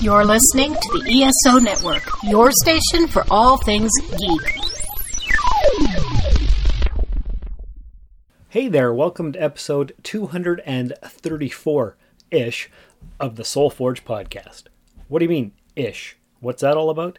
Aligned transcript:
You're 0.00 0.24
listening 0.24 0.74
to 0.74 0.98
the 0.98 1.22
ESO 1.22 1.58
Network, 1.58 2.02
your 2.24 2.50
station 2.52 3.06
for 3.08 3.24
all 3.30 3.56
things 3.58 3.90
geek. 4.18 4.58
Hey 8.48 8.68
there, 8.68 8.92
welcome 8.92 9.32
to 9.32 9.42
episode 9.42 9.94
234 10.02 11.96
ish 12.30 12.70
of 13.18 13.36
the 13.36 13.44
Soul 13.44 13.70
Forge 13.70 14.04
podcast. 14.04 14.64
What 15.08 15.20
do 15.20 15.24
you 15.24 15.30
mean, 15.30 15.52
ish? 15.74 16.16
What's 16.40 16.62
that 16.62 16.76
all 16.76 16.90
about? 16.90 17.18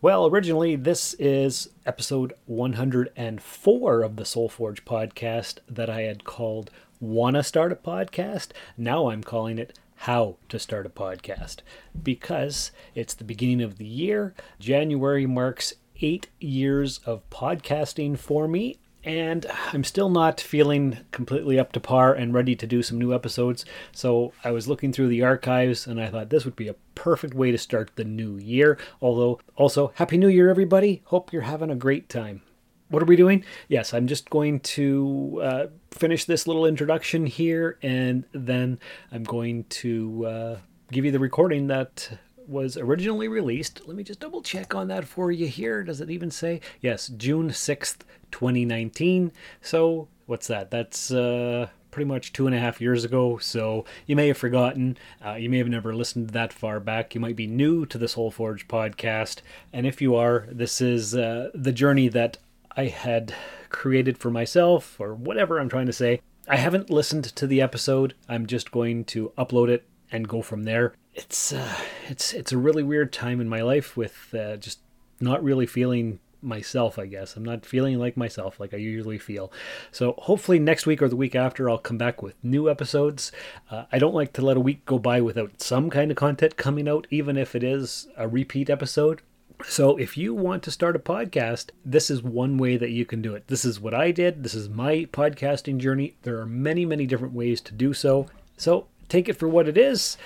Well, 0.00 0.26
originally, 0.26 0.76
this 0.76 1.14
is 1.14 1.70
episode 1.86 2.32
104 2.46 4.02
of 4.02 4.16
the 4.16 4.24
Soul 4.24 4.48
Forge 4.48 4.84
podcast 4.84 5.58
that 5.68 5.88
I 5.88 6.02
had 6.02 6.24
called 6.24 6.70
Wanna 7.00 7.42
Start 7.42 7.70
a 7.72 7.76
Podcast. 7.76 8.48
Now 8.76 9.08
I'm 9.10 9.22
calling 9.22 9.58
it 9.58 9.78
How 10.04 10.36
to 10.50 10.58
Start 10.58 10.84
a 10.84 10.90
Podcast 10.90 11.60
because 12.02 12.72
it's 12.94 13.14
the 13.14 13.24
beginning 13.24 13.62
of 13.62 13.78
the 13.78 13.86
year. 13.86 14.34
January 14.60 15.24
marks 15.24 15.72
eight 16.02 16.26
years 16.38 16.98
of 17.06 17.22
podcasting 17.30 18.18
for 18.18 18.46
me, 18.46 18.76
and 19.02 19.46
I'm 19.72 19.82
still 19.82 20.10
not 20.10 20.42
feeling 20.42 20.98
completely 21.10 21.58
up 21.58 21.72
to 21.72 21.80
par 21.80 22.12
and 22.12 22.34
ready 22.34 22.54
to 22.54 22.66
do 22.66 22.82
some 22.82 22.98
new 22.98 23.14
episodes. 23.14 23.64
So 23.92 24.34
I 24.44 24.50
was 24.50 24.68
looking 24.68 24.92
through 24.92 25.08
the 25.08 25.22
archives 25.22 25.86
and 25.86 25.98
I 25.98 26.10
thought 26.10 26.28
this 26.28 26.44
would 26.44 26.54
be 26.54 26.68
a 26.68 26.76
perfect 26.94 27.32
way 27.32 27.50
to 27.50 27.56
start 27.56 27.92
the 27.96 28.04
new 28.04 28.36
year. 28.36 28.76
Although, 29.00 29.40
also, 29.56 29.90
Happy 29.94 30.18
New 30.18 30.28
Year, 30.28 30.50
everybody! 30.50 31.00
Hope 31.06 31.32
you're 31.32 31.42
having 31.42 31.70
a 31.70 31.74
great 31.74 32.10
time. 32.10 32.42
What 32.88 33.02
are 33.02 33.06
we 33.06 33.16
doing? 33.16 33.44
Yes, 33.68 33.94
I'm 33.94 34.06
just 34.06 34.30
going 34.30 34.60
to 34.60 35.40
uh, 35.42 35.66
finish 35.90 36.26
this 36.26 36.46
little 36.46 36.66
introduction 36.66 37.26
here 37.26 37.78
and 37.82 38.24
then 38.32 38.78
I'm 39.10 39.24
going 39.24 39.64
to 39.64 40.26
uh, 40.26 40.58
give 40.92 41.04
you 41.04 41.10
the 41.10 41.18
recording 41.18 41.68
that 41.68 42.18
was 42.46 42.76
originally 42.76 43.28
released. 43.28 43.86
Let 43.86 43.96
me 43.96 44.04
just 44.04 44.20
double 44.20 44.42
check 44.42 44.74
on 44.74 44.88
that 44.88 45.04
for 45.04 45.32
you 45.32 45.46
here. 45.46 45.82
Does 45.82 46.00
it 46.00 46.10
even 46.10 46.30
say? 46.30 46.60
Yes, 46.80 47.08
June 47.08 47.50
6th, 47.50 47.98
2019. 48.30 49.32
So, 49.60 50.08
what's 50.26 50.46
that? 50.48 50.70
That's 50.70 51.10
uh, 51.10 51.68
pretty 51.90 52.06
much 52.06 52.32
two 52.32 52.46
and 52.46 52.54
a 52.54 52.58
half 52.58 52.80
years 52.80 53.04
ago. 53.04 53.38
So, 53.38 53.84
you 54.06 54.16
may 54.16 54.28
have 54.28 54.38
forgotten. 54.38 54.98
Uh, 55.24 55.34
you 55.34 55.48
may 55.48 55.58
have 55.58 55.68
never 55.68 55.94
listened 55.94 56.30
that 56.30 56.52
far 56.52 56.80
back. 56.80 57.14
You 57.14 57.20
might 57.20 57.36
be 57.36 57.46
new 57.46 57.86
to 57.86 57.98
the 57.98 58.08
Soul 58.08 58.30
Forge 58.30 58.68
podcast. 58.68 59.40
And 59.72 59.86
if 59.86 60.02
you 60.02 60.14
are, 60.14 60.46
this 60.50 60.80
is 60.80 61.14
uh, 61.14 61.50
the 61.54 61.72
journey 61.72 62.08
that 62.08 62.38
I 62.76 62.86
had 62.86 63.34
created 63.68 64.18
for 64.18 64.30
myself, 64.30 65.00
or 65.00 65.14
whatever 65.14 65.58
I'm 65.58 65.68
trying 65.68 65.86
to 65.86 65.92
say. 65.92 66.20
I 66.46 66.56
haven't 66.56 66.90
listened 66.90 67.24
to 67.24 67.46
the 67.46 67.62
episode. 67.62 68.14
I'm 68.28 68.46
just 68.46 68.70
going 68.70 69.04
to 69.06 69.32
upload 69.38 69.68
it 69.68 69.86
and 70.12 70.28
go 70.28 70.42
from 70.42 70.64
there. 70.64 70.94
It's 71.14 71.52
uh, 71.52 71.76
it's 72.08 72.32
it's 72.32 72.52
a 72.52 72.58
really 72.58 72.82
weird 72.82 73.12
time 73.12 73.40
in 73.40 73.48
my 73.48 73.62
life 73.62 73.96
with 73.96 74.34
uh, 74.34 74.56
just 74.56 74.80
not 75.20 75.42
really 75.42 75.66
feeling 75.66 76.20
myself 76.42 76.98
i 76.98 77.06
guess. 77.06 77.36
I'm 77.36 77.44
not 77.44 77.64
feeling 77.64 77.98
like 77.98 78.18
myself 78.18 78.60
like 78.60 78.74
i 78.74 78.76
usually 78.76 79.18
feel. 79.18 79.50
So 79.90 80.14
hopefully 80.18 80.58
next 80.58 80.86
week 80.86 81.00
or 81.00 81.08
the 81.08 81.16
week 81.16 81.34
after 81.34 81.70
i'll 81.70 81.78
come 81.78 81.96
back 81.96 82.22
with 82.22 82.34
new 82.44 82.70
episodes. 82.70 83.32
Uh, 83.70 83.84
i 83.90 83.98
don't 83.98 84.14
like 84.14 84.34
to 84.34 84.42
let 84.44 84.58
a 84.58 84.60
week 84.60 84.84
go 84.84 84.98
by 84.98 85.20
without 85.22 85.62
some 85.62 85.88
kind 85.88 86.10
of 86.10 86.18
content 86.18 86.56
coming 86.56 86.86
out 86.86 87.06
even 87.10 87.38
if 87.38 87.54
it 87.54 87.64
is 87.64 88.08
a 88.16 88.28
repeat 88.28 88.68
episode 88.68 89.22
so, 89.62 89.96
if 89.96 90.16
you 90.16 90.34
want 90.34 90.62
to 90.64 90.70
start 90.70 90.96
a 90.96 90.98
podcast, 90.98 91.70
this 91.84 92.10
is 92.10 92.22
one 92.22 92.58
way 92.58 92.76
that 92.76 92.90
you 92.90 93.04
can 93.06 93.22
do 93.22 93.34
it. 93.34 93.46
This 93.46 93.64
is 93.64 93.80
what 93.80 93.94
I 93.94 94.10
did. 94.10 94.42
This 94.42 94.54
is 94.54 94.68
my 94.68 95.06
podcasting 95.12 95.78
journey. 95.78 96.16
There 96.22 96.38
are 96.40 96.46
many, 96.46 96.84
many 96.84 97.06
different 97.06 97.34
ways 97.34 97.60
to 97.62 97.72
do 97.72 97.94
so. 97.94 98.26
So, 98.56 98.86
take 99.08 99.28
it 99.28 99.38
for 99.38 99.48
what 99.48 99.68
it 99.68 99.78
is. 99.78 100.16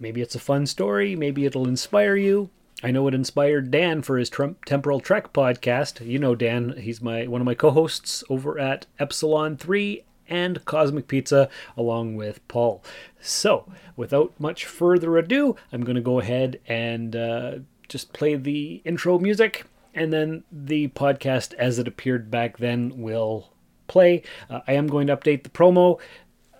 Maybe 0.00 0.20
it's 0.20 0.34
a 0.34 0.40
fun 0.40 0.66
story. 0.66 1.14
Maybe 1.14 1.44
it'll 1.44 1.68
inspire 1.68 2.16
you. 2.16 2.50
I 2.82 2.90
know 2.90 3.06
it 3.06 3.14
inspired 3.14 3.70
Dan 3.70 4.02
for 4.02 4.18
his 4.18 4.28
Trump 4.28 4.64
Temporal 4.64 5.00
Trek 5.00 5.32
podcast. 5.32 6.04
You 6.04 6.18
know 6.18 6.34
Dan; 6.34 6.74
he's 6.78 7.00
my 7.00 7.26
one 7.26 7.40
of 7.40 7.44
my 7.44 7.54
co-hosts 7.54 8.24
over 8.28 8.58
at 8.58 8.86
Epsilon 8.98 9.56
Three 9.56 10.04
and 10.28 10.64
Cosmic 10.64 11.08
Pizza, 11.08 11.48
along 11.76 12.16
with 12.16 12.46
Paul. 12.48 12.82
So, 13.20 13.70
without 13.96 14.32
much 14.40 14.64
further 14.64 15.16
ado, 15.18 15.56
I'm 15.72 15.84
going 15.84 15.96
to 15.96 16.00
go 16.02 16.20
ahead 16.20 16.58
and 16.66 17.14
uh, 17.14 17.52
just 17.92 18.12
play 18.12 18.34
the 18.34 18.80
intro 18.84 19.18
music, 19.18 19.66
and 19.94 20.12
then 20.12 20.44
the 20.50 20.88
podcast 20.88 21.52
as 21.54 21.78
it 21.78 21.86
appeared 21.86 22.30
back 22.30 22.56
then 22.56 22.94
will 22.96 23.52
play. 23.86 24.22
Uh, 24.48 24.60
I 24.66 24.72
am 24.72 24.86
going 24.86 25.06
to 25.08 25.16
update 25.16 25.42
the 25.42 25.50
promo 25.50 26.00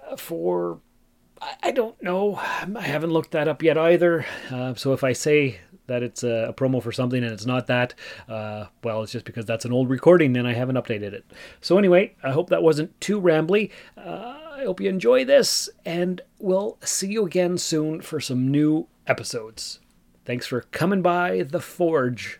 uh, 0.09 0.16
for 0.16 0.81
I 1.62 1.72
don't 1.72 2.00
know. 2.03 2.37
I 2.37 2.82
haven't 2.82 3.10
looked 3.10 3.32
that 3.32 3.48
up 3.48 3.62
yet 3.62 3.76
either. 3.76 4.25
Uh, 4.50 4.75
so 4.75 4.92
if 4.92 5.03
I 5.03 5.12
say 5.12 5.59
that 5.88 6.03
it's 6.03 6.22
a, 6.22 6.47
a, 6.50 6.53
promo 6.53 6.81
for 6.81 6.92
something 6.92 7.22
and 7.25 7.32
it's 7.32 7.47
not 7.47 7.66
that, 7.66 7.94
uh, 8.28 8.66
well, 8.84 9.03
it's 9.03 9.10
just 9.10 9.25
because 9.25 9.44
that's 9.44 9.65
an 9.65 9.72
old 9.72 9.91
recording 9.91 10.37
and 10.37 10.47
I 10.47 10.53
haven't 10.53 10.76
updated 10.76 11.12
it. 11.12 11.25
So 11.60 11.78
anyway, 11.78 12.15
I 12.22 12.31
hope 12.31 12.50
that 12.50 12.62
wasn't 12.62 12.98
too 13.00 13.21
rambly. 13.21 13.71
Uh, 13.97 14.38
I 14.53 14.62
hope 14.65 14.81
you 14.81 14.88
enjoy 14.88 15.25
this, 15.25 15.69
and 15.84 16.21
we'll 16.38 16.78
see 16.82 17.09
you 17.09 17.26
again 17.26 17.59
soon 17.59 18.00
for 18.00 18.21
some 18.21 18.48
new 18.48 18.87
episodes. 19.09 19.81
Thanks 20.25 20.47
for 20.47 20.60
coming 20.71 21.03
by 21.03 21.43
the 21.43 21.60
Forge. 21.60 22.38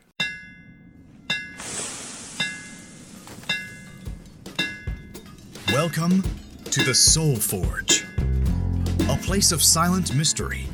Welcome 5.73 6.23
to 6.67 6.83
the 6.85 6.95
Soul 6.95 7.37
Forge 7.37 8.05
a 9.09 9.17
place 9.17 9.53
of 9.53 9.63
silent 9.63 10.15
mystery, 10.15 10.67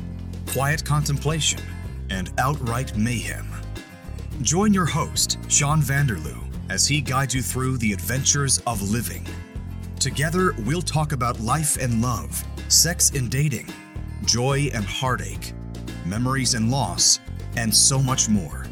quiet 0.47 0.85
contemplation, 0.85 1.59
and 2.09 2.31
outright 2.37 2.95
mayhem. 2.95 3.47
Join 4.43 4.73
your 4.73 4.85
host, 4.85 5.39
Sean 5.49 5.81
Vanderloo, 5.81 6.39
as 6.69 6.87
he 6.87 7.01
guides 7.01 7.33
you 7.33 7.41
through 7.41 7.77
the 7.79 7.91
adventures 7.91 8.59
of 8.67 8.81
living. 8.81 9.27
Together, 9.99 10.53
we'll 10.59 10.81
talk 10.81 11.11
about 11.11 11.39
life 11.39 11.75
and 11.81 12.01
love, 12.01 12.41
sex 12.69 13.09
and 13.09 13.29
dating, 13.29 13.67
joy 14.23 14.69
and 14.73 14.85
heartache, 14.85 15.53
memories 16.05 16.53
and 16.53 16.71
loss, 16.71 17.19
and 17.57 17.73
so 17.73 18.01
much 18.01 18.29
more. 18.29 18.65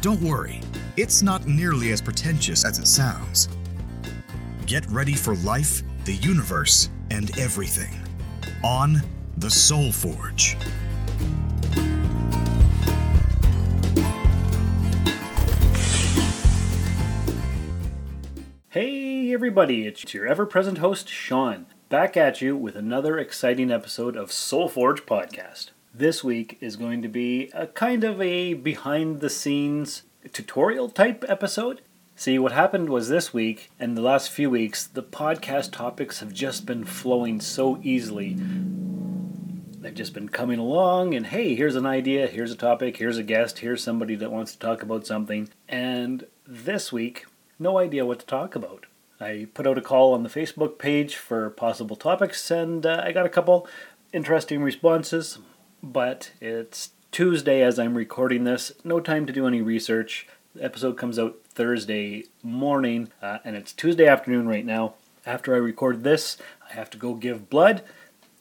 Don't 0.00 0.20
worry, 0.20 0.60
it's 0.96 1.22
not 1.22 1.46
nearly 1.46 1.92
as 1.92 2.00
pretentious 2.00 2.64
as 2.64 2.78
it 2.78 2.86
sounds. 2.86 3.48
Get 4.66 4.86
ready 4.90 5.14
for 5.14 5.36
life, 5.36 5.82
the 6.04 6.14
universe, 6.14 6.90
and 7.10 7.36
everything 7.38 7.94
on 8.62 9.00
The 9.36 9.50
Soul 9.50 9.92
Forge. 9.92 10.56
Hey, 18.68 19.32
everybody, 19.32 19.86
it's 19.86 20.12
your 20.12 20.26
ever 20.26 20.44
present 20.44 20.78
host, 20.78 21.08
Sean, 21.08 21.66
back 21.88 22.16
at 22.16 22.42
you 22.42 22.56
with 22.56 22.76
another 22.76 23.18
exciting 23.18 23.70
episode 23.70 24.16
of 24.16 24.30
Soul 24.30 24.68
Forge 24.68 25.06
Podcast. 25.06 25.70
This 25.98 26.22
week 26.22 26.58
is 26.60 26.76
going 26.76 27.00
to 27.00 27.08
be 27.08 27.50
a 27.54 27.68
kind 27.68 28.04
of 28.04 28.20
a 28.20 28.52
behind 28.52 29.20
the 29.20 29.30
scenes 29.30 30.02
tutorial 30.30 30.90
type 30.90 31.24
episode. 31.26 31.80
See, 32.14 32.38
what 32.38 32.52
happened 32.52 32.90
was 32.90 33.08
this 33.08 33.32
week 33.32 33.70
and 33.80 33.96
the 33.96 34.02
last 34.02 34.30
few 34.30 34.50
weeks, 34.50 34.86
the 34.86 35.02
podcast 35.02 35.72
topics 35.72 36.20
have 36.20 36.34
just 36.34 36.66
been 36.66 36.84
flowing 36.84 37.40
so 37.40 37.80
easily. 37.82 38.36
They've 39.80 39.94
just 39.94 40.12
been 40.12 40.28
coming 40.28 40.58
along, 40.58 41.14
and 41.14 41.28
hey, 41.28 41.54
here's 41.54 41.76
an 41.76 41.86
idea, 41.86 42.26
here's 42.26 42.52
a 42.52 42.56
topic, 42.56 42.98
here's 42.98 43.16
a 43.16 43.22
guest, 43.22 43.60
here's 43.60 43.82
somebody 43.82 44.16
that 44.16 44.30
wants 44.30 44.52
to 44.52 44.58
talk 44.58 44.82
about 44.82 45.06
something. 45.06 45.48
And 45.66 46.26
this 46.46 46.92
week, 46.92 47.24
no 47.58 47.78
idea 47.78 48.04
what 48.04 48.18
to 48.18 48.26
talk 48.26 48.54
about. 48.54 48.84
I 49.18 49.46
put 49.54 49.66
out 49.66 49.78
a 49.78 49.80
call 49.80 50.12
on 50.12 50.24
the 50.24 50.28
Facebook 50.28 50.78
page 50.78 51.16
for 51.16 51.48
possible 51.48 51.96
topics, 51.96 52.50
and 52.50 52.84
uh, 52.84 53.02
I 53.02 53.12
got 53.12 53.24
a 53.24 53.30
couple 53.30 53.66
interesting 54.12 54.62
responses, 54.62 55.38
but 55.82 56.30
it's 56.40 56.90
Tuesday 57.12 57.62
as 57.62 57.78
I'm 57.78 57.96
recording 57.96 58.44
this, 58.44 58.72
no 58.84 59.00
time 59.00 59.26
to 59.26 59.32
do 59.32 59.46
any 59.46 59.62
research. 59.62 60.26
The 60.54 60.64
episode 60.64 60.96
comes 60.96 61.18
out 61.18 61.38
Thursday 61.48 62.24
morning, 62.42 63.10
uh, 63.22 63.38
and 63.44 63.56
it's 63.56 63.72
Tuesday 63.72 64.06
afternoon 64.06 64.48
right 64.48 64.64
now. 64.64 64.94
After 65.24 65.54
I 65.54 65.58
record 65.58 66.04
this, 66.04 66.36
I 66.68 66.74
have 66.74 66.90
to 66.90 66.98
go 66.98 67.14
give 67.14 67.50
blood, 67.50 67.82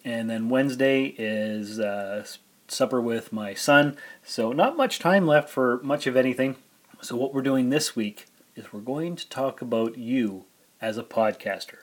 and 0.03 0.29
then 0.29 0.49
Wednesday 0.49 1.15
is 1.17 1.79
uh, 1.79 2.25
supper 2.67 3.01
with 3.01 3.33
my 3.33 3.53
son. 3.53 3.97
So, 4.23 4.51
not 4.51 4.77
much 4.77 4.99
time 4.99 5.25
left 5.25 5.49
for 5.49 5.79
much 5.83 6.07
of 6.07 6.15
anything. 6.15 6.57
So, 7.01 7.15
what 7.15 7.33
we're 7.33 7.41
doing 7.41 7.69
this 7.69 7.95
week 7.95 8.27
is 8.55 8.71
we're 8.71 8.79
going 8.79 9.15
to 9.15 9.29
talk 9.29 9.61
about 9.61 9.97
you 9.97 10.45
as 10.81 10.97
a 10.97 11.03
podcaster. 11.03 11.79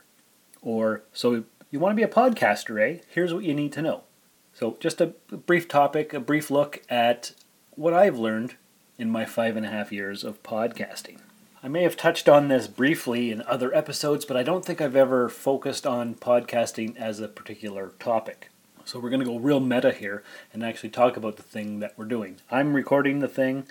Or, 0.60 1.02
so 1.12 1.44
you 1.70 1.80
want 1.80 1.92
to 1.92 1.96
be 1.96 2.02
a 2.02 2.08
podcaster, 2.08 2.80
eh? 2.80 3.00
Here's 3.08 3.34
what 3.34 3.44
you 3.44 3.54
need 3.54 3.72
to 3.72 3.82
know. 3.82 4.04
So, 4.54 4.76
just 4.80 5.00
a 5.00 5.06
brief 5.06 5.68
topic, 5.68 6.12
a 6.12 6.20
brief 6.20 6.50
look 6.50 6.82
at 6.88 7.32
what 7.70 7.94
I've 7.94 8.18
learned 8.18 8.56
in 8.98 9.10
my 9.10 9.24
five 9.24 9.56
and 9.56 9.64
a 9.64 9.70
half 9.70 9.92
years 9.92 10.24
of 10.24 10.42
podcasting. 10.42 11.18
I 11.62 11.68
may 11.68 11.84
have 11.84 11.96
touched 11.96 12.28
on 12.28 12.48
this 12.48 12.66
briefly 12.66 13.30
in 13.30 13.42
other 13.42 13.74
episodes, 13.74 14.24
but 14.24 14.36
I 14.36 14.42
don't 14.42 14.64
think 14.64 14.80
I've 14.80 14.96
ever 14.96 15.28
focused 15.28 15.86
on 15.86 16.16
podcasting 16.16 16.96
as 16.96 17.20
a 17.20 17.28
particular 17.28 17.92
topic. 18.00 18.50
So 18.84 18.98
we're 18.98 19.10
going 19.10 19.20
to 19.20 19.26
go 19.26 19.38
real 19.38 19.60
meta 19.60 19.92
here 19.92 20.24
and 20.52 20.64
actually 20.64 20.90
talk 20.90 21.16
about 21.16 21.36
the 21.36 21.42
thing 21.42 21.78
that 21.78 21.94
we're 21.96 22.04
doing. 22.04 22.38
I'm 22.50 22.74
recording 22.74 23.20
the 23.20 23.28
thing 23.28 23.68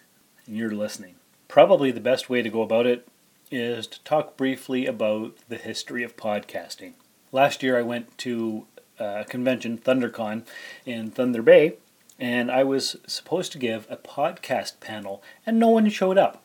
and 0.48 0.56
you're 0.56 0.72
listening. 0.72 1.16
Probably 1.50 1.92
the 1.92 2.00
best 2.00 2.30
way 2.30 2.42
to 2.42 2.50
go 2.50 2.62
about 2.62 2.86
it 2.86 3.08
is 3.52 3.88
to 3.88 4.02
talk 4.04 4.38
briefly 4.38 4.86
about 4.86 5.36
the 5.50 5.58
history 5.58 6.04
of 6.04 6.16
podcasting. 6.16 6.94
Last 7.34 7.62
year 7.62 7.78
I 7.78 7.82
went 7.82 8.18
to 8.20 8.68
a 9.02 9.26
convention, 9.26 9.78
ThunderCon, 9.78 10.44
in 10.86 11.12
Thunder 11.12 11.42
Bay, 11.42 11.74
and 12.20 12.52
I 12.52 12.64
was 12.64 12.98
supposed 13.08 13.52
to 13.54 13.58
give 13.58 13.88
a 13.90 13.98
podcast 13.98 14.80
panel, 14.80 15.24
and 15.46 15.60
no 15.60 15.70
one 15.70 15.90
showed 15.90 16.18
up. 16.18 16.44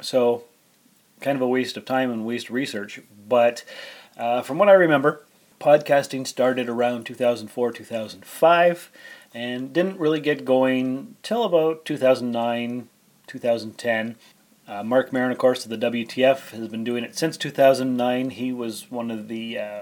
So, 0.00 0.44
kind 1.20 1.36
of 1.36 1.42
a 1.42 1.48
waste 1.48 1.76
of 1.76 1.84
time 1.84 2.10
and 2.10 2.26
waste 2.26 2.48
of 2.48 2.54
research. 2.54 3.00
But 3.28 3.64
uh, 4.16 4.42
from 4.42 4.58
what 4.58 4.68
I 4.68 4.72
remember, 4.72 5.22
podcasting 5.60 6.26
started 6.26 6.68
around 6.68 7.04
2004 7.04 7.72
2005 7.72 8.90
and 9.34 9.72
didn't 9.72 9.98
really 9.98 10.20
get 10.20 10.44
going 10.44 11.16
till 11.22 11.42
about 11.42 11.84
2009 11.84 12.88
2010 13.26 14.16
uh, 14.68 14.82
Marc 14.82 15.14
Maron, 15.14 15.32
of 15.32 15.38
course, 15.38 15.64
of 15.64 15.70
the 15.70 15.78
WTF, 15.78 16.50
has 16.50 16.68
been 16.68 16.84
doing 16.84 17.02
it 17.02 17.16
since 17.16 17.38
2009. 17.38 18.30
He 18.30 18.52
was 18.52 18.90
one 18.90 19.10
of 19.10 19.28
the 19.28 19.58
uh, 19.58 19.80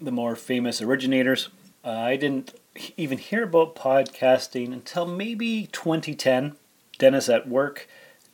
the 0.00 0.12
more 0.12 0.36
famous 0.36 0.82
originators. 0.82 1.48
Uh, 1.84 1.90
I 1.90 2.16
didn't 2.16 2.54
even 2.96 3.18
hear 3.18 3.44
about 3.44 3.76
podcasting 3.76 4.72
until 4.72 5.06
maybe 5.06 5.68
2010. 5.72 6.56
Dennis 6.98 7.28
at 7.28 7.48
work 7.48 7.86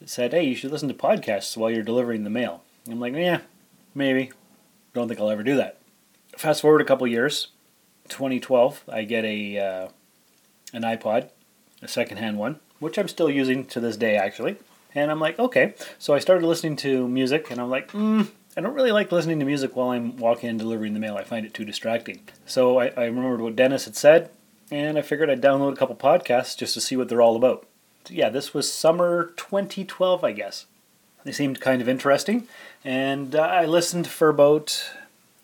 said, 0.05 0.33
"Hey, 0.33 0.45
you 0.45 0.55
should 0.55 0.71
listen 0.71 0.89
to 0.89 0.95
podcasts 0.95 1.57
while 1.57 1.71
you're 1.71 1.83
delivering 1.83 2.25
the 2.25 2.31
mail." 2.31 2.63
I'm 2.89 3.01
like, 3.01 3.15
"Yeah, 3.15 3.41
maybe. 3.95 4.33
Don't 4.95 5.09
think 5.09 5.21
I'll 5.21 5.31
ever 5.31 5.43
do 5.43 5.57
that." 5.57 5.79
Fast 6.37 6.63
forward 6.63 6.81
a 6.81 6.85
couple 6.85 7.07
years, 7.07 7.49
2012, 8.09 8.85
I 8.89 9.05
get 9.05 9.25
a 9.25 9.59
uh, 9.59 9.89
an 10.73 10.83
iPod, 10.83 11.31
a 11.83 11.89
secondhand 11.89 12.39
one, 12.39 12.61
which 12.79 12.99
I'm 12.99 13.09
still 13.09 13.31
using 13.31 13.65
to 13.67 13.81
this 13.81 13.97
day, 13.97 14.17
actually. 14.17 14.57
And 14.95 15.11
I'm 15.11 15.21
like, 15.21 15.39
okay. 15.39 15.75
So 15.99 16.15
I 16.15 16.19
started 16.19 16.47
listening 16.47 16.77
to 16.77 17.09
music, 17.09 17.51
and 17.51 17.61
I'm 17.61 17.71
like, 17.71 17.93
mm, 17.93 18.29
I 18.57 18.61
don't 18.61 18.75
really 18.75 18.93
like 18.93 19.11
listening 19.11 19.39
to 19.39 19.47
music 19.47 19.75
while 19.75 19.91
I'm 19.91 20.17
walking 20.19 20.51
and 20.51 20.59
delivering 20.59 20.93
the 20.93 21.01
mail. 21.01 21.17
I 21.17 21.25
find 21.25 21.47
it 21.47 21.55
too 21.55 21.65
distracting. 21.65 22.21
So 22.45 22.79
I, 22.79 22.89
I 22.89 23.05
remembered 23.05 23.41
what 23.41 23.57
Dennis 23.57 23.87
had 23.87 23.97
said, 23.97 24.31
and 24.71 24.99
I 24.99 25.03
figured 25.03 25.31
I'd 25.31 25.41
download 25.41 25.73
a 25.73 25.77
couple 25.77 25.97
podcasts 25.97 26.57
just 26.57 26.75
to 26.75 26.81
see 26.81 26.97
what 26.97 27.09
they're 27.09 27.23
all 27.23 27.37
about. 27.37 27.67
So 28.05 28.13
yeah, 28.13 28.29
this 28.29 28.53
was 28.53 28.71
summer 28.71 29.33
2012, 29.37 30.23
I 30.23 30.33
guess. 30.33 30.67
They 31.25 31.33
seemed 31.33 31.61
kind 31.61 31.81
of 31.81 31.89
interesting, 31.89 32.47
and 32.85 33.35
uh, 33.35 33.41
I 33.41 33.65
listened 33.65 34.09
for 34.09 34.29
about, 34.29 34.91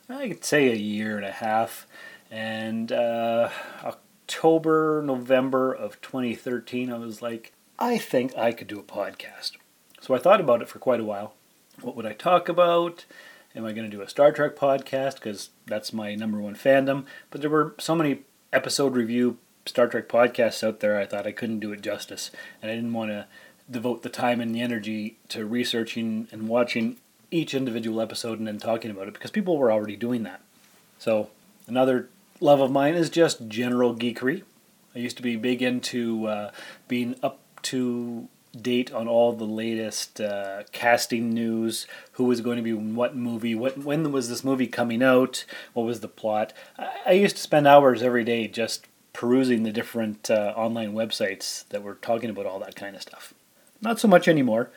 I 0.09 0.29
could 0.29 0.45
say, 0.45 0.71
a 0.71 0.75
year 0.75 1.17
and 1.17 1.25
a 1.25 1.31
half. 1.31 1.87
And 2.31 2.93
uh, 2.93 3.49
October, 3.85 5.03
November 5.03 5.73
of 5.73 6.01
2013, 6.03 6.93
I 6.93 6.99
was 6.99 7.23
like, 7.23 7.53
I 7.79 7.97
think 7.97 8.37
I 8.37 8.53
could 8.53 8.67
do 8.67 8.81
a 8.81 8.83
podcast. 8.83 9.53
So 10.01 10.15
I 10.15 10.19
thought 10.19 10.41
about 10.41 10.61
it 10.61 10.69
for 10.69 10.79
quite 10.79 11.01
a 11.01 11.05
while. 11.05 11.35
What 11.81 11.97
would 11.97 12.07
I 12.07 12.13
talk 12.13 12.49
about? 12.49 13.05
Am 13.55 13.65
I 13.65 13.73
going 13.73 13.91
to 13.91 13.97
do 13.97 14.03
a 14.03 14.09
Star 14.09 14.33
Trek 14.33 14.57
podcast? 14.57 15.15
Because 15.15 15.51
that's 15.67 15.93
my 15.93 16.15
number 16.15 16.39
one 16.41 16.55
fandom. 16.55 17.05
But 17.31 17.41
there 17.41 17.51
were 17.51 17.75
so 17.79 17.95
many 17.95 18.21
episode 18.53 18.95
review 18.95 19.39
Star 19.69 19.87
Trek 19.87 20.09
podcasts 20.09 20.67
out 20.67 20.81
there, 20.81 20.99
I 20.99 21.07
thought 21.07 21.27
I 21.27 21.33
couldn't 21.33 21.61
do 21.61 21.73
it 21.73 21.83
justice. 21.83 22.31
And 22.61 22.71
I 22.71 22.75
didn't 22.75 22.95
want 22.95 23.11
to 23.11 23.27
devote 23.71 24.03
the 24.03 24.09
time 24.09 24.41
and 24.41 24.55
the 24.55 24.63
energy 24.63 25.19
to 25.29 25.45
researching 25.45 26.27
and 26.33 26.49
watching 26.49 26.97
each 27.31 27.55
individual 27.55 28.01
episode 28.01 28.39
and 28.39 28.49
then 28.49 28.59
talking 28.59 28.91
about 28.91 29.09
it 29.09 29.15
because 29.15 29.31
people 29.31 29.59
were 29.59 29.71
already 29.71 29.97
doing 29.97 30.23
that. 30.23 30.41
So, 30.99 31.29
another 31.67 32.09
love 32.41 32.61
of 32.61 32.73
mine 32.73 32.95
is 32.95 33.11
just 33.11 33.49
general 33.49 33.95
geekery. 33.95 34.43
I 34.95 35.01
used 35.01 35.19
to 35.19 35.23
be 35.23 35.37
big 35.37 35.61
into 35.63 36.27
uh, 36.27 36.51
being 36.89 37.17
up 37.23 37.41
to 37.65 38.29
date 38.61 38.93
on 38.93 39.09
all 39.09 39.33
the 39.33 39.45
latest 39.45 40.21
uh, 40.21 40.63
casting 40.73 41.31
news, 41.31 41.87
who 42.13 42.25
was 42.25 42.41
going 42.41 42.57
to 42.57 42.63
be 42.63 42.71
in 42.71 42.95
what 42.95 43.17
movie, 43.17 43.55
what 43.55 43.79
when 43.79 44.11
was 44.13 44.29
this 44.29 44.45
movie 44.45 44.67
coming 44.67 45.03
out, 45.03 45.45
what 45.73 45.87
was 45.87 46.01
the 46.01 46.09
plot. 46.09 46.53
I, 46.79 46.91
I 47.07 47.13
used 47.13 47.37
to 47.37 47.43
spend 47.43 47.67
hours 47.67 48.03
every 48.03 48.25
day 48.25 48.49
just 48.49 48.87
perusing 49.13 49.63
the 49.63 49.73
different 49.73 50.31
uh, 50.31 50.53
online 50.57 50.93
websites 50.93 51.69
that 51.69 51.83
were 51.83 51.95
talking 51.95 52.31
about 52.31 52.47
all 52.47 52.61
that 52.61 52.77
kind 52.77 52.95
of 52.95 53.03
stuff. 53.03 53.35
Not 53.81 53.99
so 54.01 54.09
much 54.09 54.29
anymore. 54.29 54.71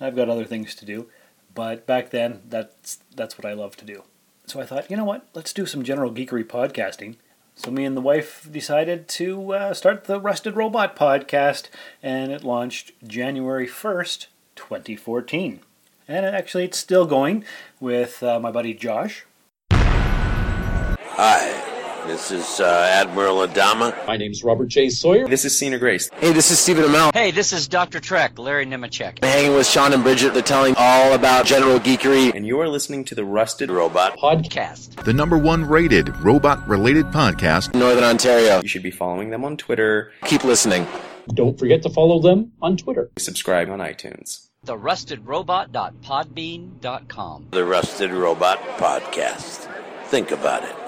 I've 0.00 0.16
got 0.16 0.28
other 0.28 0.44
things 0.44 0.74
to 0.76 0.84
do, 0.84 1.08
but 1.54 1.86
back 1.86 2.10
then 2.10 2.40
that's 2.48 2.98
that's 3.14 3.36
what 3.36 3.44
I 3.44 3.52
love 3.52 3.76
to 3.78 3.84
do. 3.84 4.04
So 4.46 4.60
I 4.60 4.66
thought, 4.66 4.90
you 4.90 4.96
know 4.96 5.04
what? 5.04 5.26
Let's 5.34 5.52
do 5.52 5.66
some 5.66 5.82
general 5.82 6.12
geekery 6.12 6.44
podcasting 6.44 7.16
so 7.58 7.72
me 7.72 7.84
and 7.84 7.96
the 7.96 8.00
wife 8.00 8.48
decided 8.50 9.08
to 9.08 9.52
uh, 9.52 9.74
start 9.74 10.04
the 10.04 10.20
Rusted 10.20 10.54
Robot 10.54 10.94
podcast, 10.94 11.66
and 12.00 12.30
it 12.30 12.44
launched 12.44 12.92
January 13.04 13.66
1st, 13.66 14.28
2014. 14.54 15.60
And 16.06 16.24
it 16.24 16.34
actually, 16.34 16.64
it's 16.64 16.78
still 16.78 17.04
going 17.04 17.44
with 17.80 18.22
uh, 18.22 18.38
my 18.38 18.52
buddy 18.52 18.74
Josh. 18.74 19.26
Hi, 19.72 21.67
this 22.08 22.30
is 22.30 22.58
uh, 22.58 22.88
Admiral 22.90 23.46
Adama. 23.46 23.94
My 24.06 24.16
name's 24.16 24.42
Robert 24.42 24.68
J. 24.68 24.88
Sawyer. 24.88 25.28
This 25.28 25.44
is 25.44 25.54
Sina 25.56 25.78
Grace. 25.78 26.08
Hey, 26.14 26.32
this 26.32 26.50
is 26.50 26.58
Stephen 26.58 26.84
Amell. 26.84 27.12
Hey, 27.12 27.30
this 27.30 27.52
is 27.52 27.68
Dr. 27.68 28.00
Trek, 28.00 28.38
Larry 28.38 28.64
Nemecek. 28.64 29.22
Hanging 29.22 29.54
with 29.54 29.66
Sean 29.66 29.92
and 29.92 30.02
Bridget, 30.02 30.32
they're 30.32 30.42
telling 30.42 30.74
all 30.78 31.12
about 31.12 31.44
general 31.44 31.78
geekery. 31.78 32.34
And 32.34 32.46
you 32.46 32.58
are 32.60 32.68
listening 32.68 33.04
to 33.04 33.14
the 33.14 33.24
Rusted 33.26 33.70
Robot 33.70 34.16
Podcast. 34.16 35.04
The 35.04 35.12
number 35.12 35.36
one 35.36 35.66
rated 35.66 36.16
robot 36.20 36.66
related 36.66 37.04
podcast. 37.06 37.74
Northern 37.74 38.04
Ontario. 38.04 38.62
You 38.62 38.68
should 38.68 38.82
be 38.82 38.90
following 38.90 39.28
them 39.30 39.44
on 39.44 39.58
Twitter. 39.58 40.12
Keep 40.24 40.44
listening. 40.44 40.86
Don't 41.34 41.58
forget 41.58 41.82
to 41.82 41.90
follow 41.90 42.20
them 42.20 42.52
on 42.62 42.78
Twitter. 42.78 43.10
Subscribe 43.18 43.68
on 43.68 43.80
iTunes. 43.80 44.46
TheRustedRobot.podbean.com. 44.66 47.46
The 47.50 47.64
Rusted 47.64 48.10
Robot 48.10 48.58
Podcast. 48.78 49.68
Think 50.06 50.30
about 50.30 50.64
it. 50.64 50.87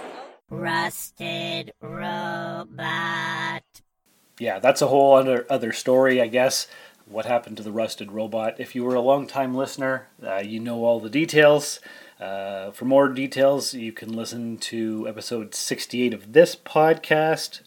Rusted 0.50 1.72
Robot. 1.80 3.62
Yeah, 4.40 4.58
that's 4.58 4.82
a 4.82 4.88
whole 4.88 5.14
other 5.14 5.46
other 5.48 5.72
story, 5.72 6.20
I 6.20 6.26
guess. 6.26 6.66
What 7.06 7.26
happened 7.26 7.56
to 7.58 7.62
the 7.62 7.72
rusted 7.72 8.10
robot? 8.10 8.58
If 8.58 8.74
you 8.74 8.84
were 8.84 8.96
a 8.96 9.00
long 9.00 9.28
time 9.28 9.54
listener, 9.54 10.08
uh, 10.24 10.38
you 10.38 10.58
know 10.58 10.84
all 10.84 10.98
the 10.98 11.08
details. 11.08 11.78
Uh, 12.20 12.72
for 12.72 12.84
more 12.84 13.08
details, 13.08 13.74
you 13.74 13.92
can 13.92 14.12
listen 14.12 14.58
to 14.58 15.06
episode 15.08 15.54
68 15.54 16.12
of 16.12 16.32
this 16.32 16.56
podcast. 16.56 17.60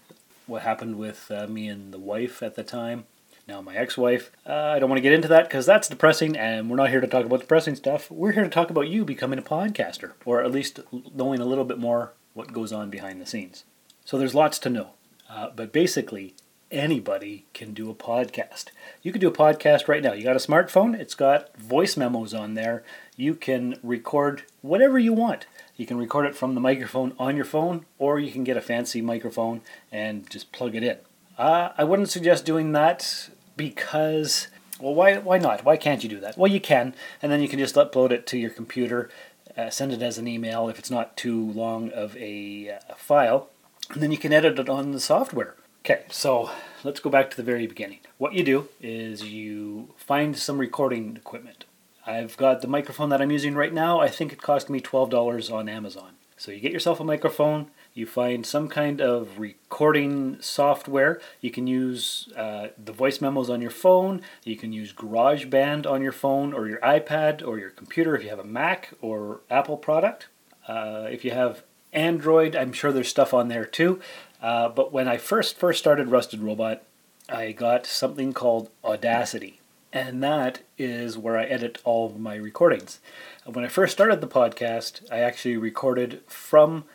What 0.46 0.64
happened 0.64 0.98
with 0.98 1.32
uh, 1.32 1.48
me 1.48 1.70
and 1.70 1.94
the 1.94 2.00
wife 2.00 2.44
at 2.44 2.56
the 2.56 2.64
time, 2.64 3.06
now 3.48 3.62
my 3.62 3.76
ex 3.76 3.98
wife. 3.98 4.30
Uh, 4.46 4.54
I 4.54 4.80
don't 4.80 4.90
want 4.90 4.98
to 4.98 5.04
get 5.04 5.14
into 5.14 5.30
that 5.30 5.48
because 5.48 5.66
that's 5.66 5.88
depressing, 5.88 6.36
and 6.36 6.70
we're 6.70 6.76
not 6.76 6.90
here 6.90 7.02
to 7.02 7.08
talk 7.08 7.26
about 7.26 7.40
depressing 7.40 7.76
stuff. 7.76 8.12
We're 8.12 8.34
here 8.34 8.44
to 8.44 8.50
talk 8.50 8.70
about 8.70 8.90
you 8.90 9.06
becoming 9.06 9.40
a 9.40 9.44
podcaster, 9.44 10.12
or 10.26 10.44
at 10.44 10.52
least 10.52 10.82
knowing 11.16 11.40
a 11.40 11.46
little 11.46 11.66
bit 11.66 11.80
more 11.80 12.12
what 12.34 12.54
goes 12.54 12.72
on 12.72 12.90
behind 12.90 13.22
the 13.22 13.26
scenes. 13.26 13.64
So 14.06 14.18
there's 14.18 14.36
lots 14.36 14.60
to 14.60 14.70
know. 14.70 14.92
Uh, 15.30 15.50
but 15.56 15.72
basically, 15.72 16.36
anybody 16.72 17.46
can 17.54 17.74
do 17.74 17.90
a 17.90 17.96
podcast. 17.96 18.66
You 19.02 19.12
can 19.12 19.22
do 19.22 19.28
a 19.28 19.32
podcast 19.32 19.88
right 19.88 20.04
now. 20.04 20.14
You 20.14 20.24
got 20.24 20.36
a 20.36 20.40
smartphone, 20.40 21.00
it's 21.00 21.16
got 21.16 21.56
voice 21.58 21.96
memos 21.96 22.34
on 22.34 22.56
there. 22.56 22.84
You 23.16 23.36
can 23.36 23.80
record 23.84 24.44
whatever 24.62 24.98
you 24.98 25.14
want. 25.14 25.46
You 25.76 25.86
can 25.86 25.98
record 25.98 26.26
it 26.26 26.36
from 26.36 26.56
the 26.56 26.62
microphone 26.62 27.14
on 27.18 27.36
your 27.36 27.46
phone, 27.46 27.86
or 27.98 28.20
you 28.20 28.32
can 28.32 28.44
get 28.44 28.58
a 28.58 28.62
fancy 28.62 29.02
microphone 29.02 29.62
and 29.92 30.30
just 30.30 30.52
plug 30.52 30.76
it 30.76 30.84
in. 30.84 30.98
Uh, 31.38 31.70
I 31.78 31.84
wouldn't 31.84 32.10
suggest 32.10 32.46
doing 32.46 32.74
that 32.74 33.30
because, 33.58 34.48
well, 34.80 34.94
why, 34.94 35.18
why 35.18 35.40
not? 35.40 35.66
Why 35.66 35.78
can't 35.78 36.04
you 36.04 36.10
do 36.10 36.20
that? 36.20 36.38
Well, 36.38 36.52
you 36.52 36.60
can, 36.60 36.94
and 37.22 37.32
then 37.32 37.42
you 37.42 37.48
can 37.48 37.60
just 37.60 37.76
upload 37.76 38.12
it 38.12 38.28
to 38.28 38.38
your 38.38 38.52
computer 38.52 39.10
uh, 39.58 39.70
send 39.70 39.94
it 39.94 40.02
as 40.02 40.18
an 40.18 40.28
email 40.28 40.70
if 40.70 40.80
it's 40.80 40.92
not 40.92 41.18
too 41.18 41.52
long 41.52 41.90
of 41.92 42.16
a 42.18 42.78
uh, 42.90 42.96
file, 42.96 43.50
and 43.92 44.02
then 44.02 44.12
you 44.12 44.18
can 44.18 44.34
edit 44.34 44.60
it 44.60 44.70
on 44.70 44.92
the 44.92 45.00
software. 45.00 45.56
Okay, 45.86 46.04
so 46.10 46.50
let's 46.84 47.00
go 47.00 47.10
back 47.10 47.30
to 47.32 47.38
the 47.38 47.44
very 47.44 47.68
beginning. 47.68 48.00
What 48.18 48.34
you 48.34 48.44
do 48.44 48.70
is 48.82 49.24
you 49.24 49.90
find 49.98 50.38
some 50.38 50.58
recording 50.58 51.18
equipment. 51.18 51.66
I've 52.06 52.38
got 52.38 52.62
the 52.62 52.68
microphone 52.68 53.10
that 53.10 53.22
I'm 53.22 53.32
using 53.32 53.56
right 53.56 53.74
now. 53.74 54.00
I 54.00 54.08
think 54.08 54.32
it 54.32 54.42
cost 54.42 54.70
me 54.70 54.80
$12 54.80 55.54
on 55.54 55.70
Amazon. 55.70 56.12
So 56.38 56.52
you 56.52 56.60
get 56.60 56.72
yourself 56.72 57.00
a 57.00 57.04
microphone, 57.04 57.68
you 57.94 58.08
find 58.08 58.46
some 58.46 58.68
kind 58.68 59.00
of 59.02 59.38
recording 59.38 60.38
software. 60.42 61.22
You 61.42 61.52
can 61.52 61.68
use 61.68 62.28
uh, 62.36 62.70
the 62.84 62.92
voice 62.92 63.22
memos 63.22 63.50
on 63.50 63.62
your 63.62 63.72
phone. 63.72 64.22
You 64.44 64.56
can 64.56 64.74
use 64.74 64.94
GarageBand 64.94 65.86
on 65.86 66.02
your 66.02 66.12
phone 66.12 66.54
or 66.54 66.68
your 66.68 66.80
iPad 66.80 67.46
or 67.46 67.60
your 67.60 67.70
computer 67.70 68.16
if 68.16 68.24
you 68.24 68.30
have 68.30 68.40
a 68.40 68.44
Mac 68.44 68.94
or 69.00 69.42
Apple 69.50 69.78
product. 69.78 70.28
Uh, 70.68 71.08
if 71.12 71.24
you 71.24 71.32
have 71.32 71.64
Android, 71.92 72.56
I'm 72.56 72.74
sure 72.74 72.92
there's 72.92 73.10
stuff 73.10 73.34
on 73.34 73.48
there 73.48 73.66
too. 73.66 74.00
Uh, 74.42 74.70
but 74.70 74.92
when 74.92 75.08
I 75.08 75.18
first 75.18 75.58
first 75.58 75.80
started 75.80 76.10
Rusted 76.10 76.42
Robot, 76.42 76.82
I 77.30 77.52
got 77.52 77.86
something 77.86 78.34
called 78.34 78.70
Audacity, 78.84 79.60
and 79.94 80.22
that 80.24 80.62
is 80.78 81.18
where 81.18 81.38
I 81.38 81.46
edit 81.46 81.78
all 81.84 82.08
of 82.08 82.20
my 82.20 82.36
recordings. 82.36 83.00
When 83.46 83.64
I 83.64 83.70
first 83.70 83.94
started 83.94 84.20
the 84.20 84.28
podcast, 84.28 85.10
I 85.12 85.20
actually 85.20 85.58
recorded 85.58 86.22
from 86.28 86.86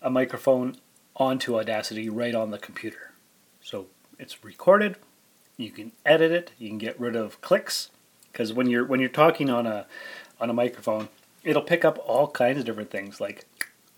a 0.00 0.10
microphone 0.10 0.76
onto 1.16 1.58
Audacity 1.58 2.08
right 2.08 2.34
on 2.34 2.50
the 2.50 2.58
computer. 2.58 3.12
So 3.60 3.86
it's 4.18 4.44
recorded. 4.44 4.96
You 5.56 5.70
can 5.70 5.92
edit 6.06 6.30
it. 6.30 6.52
You 6.58 6.68
can 6.68 6.78
get 6.78 6.98
rid 6.98 7.16
of 7.16 7.40
clicks 7.40 7.90
because 8.30 8.52
when 8.52 8.68
you're 8.68 8.84
when 8.84 9.00
you're 9.00 9.08
talking 9.08 9.50
on 9.50 9.66
a 9.66 9.86
on 10.40 10.50
a 10.50 10.54
microphone, 10.54 11.08
it'll 11.42 11.62
pick 11.62 11.84
up 11.84 11.98
all 12.06 12.28
kinds 12.28 12.60
of 12.60 12.64
different 12.64 12.90
things 12.90 13.20
like 13.20 13.44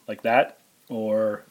like 0.09 0.23
that 0.23 0.59
or 0.89 1.45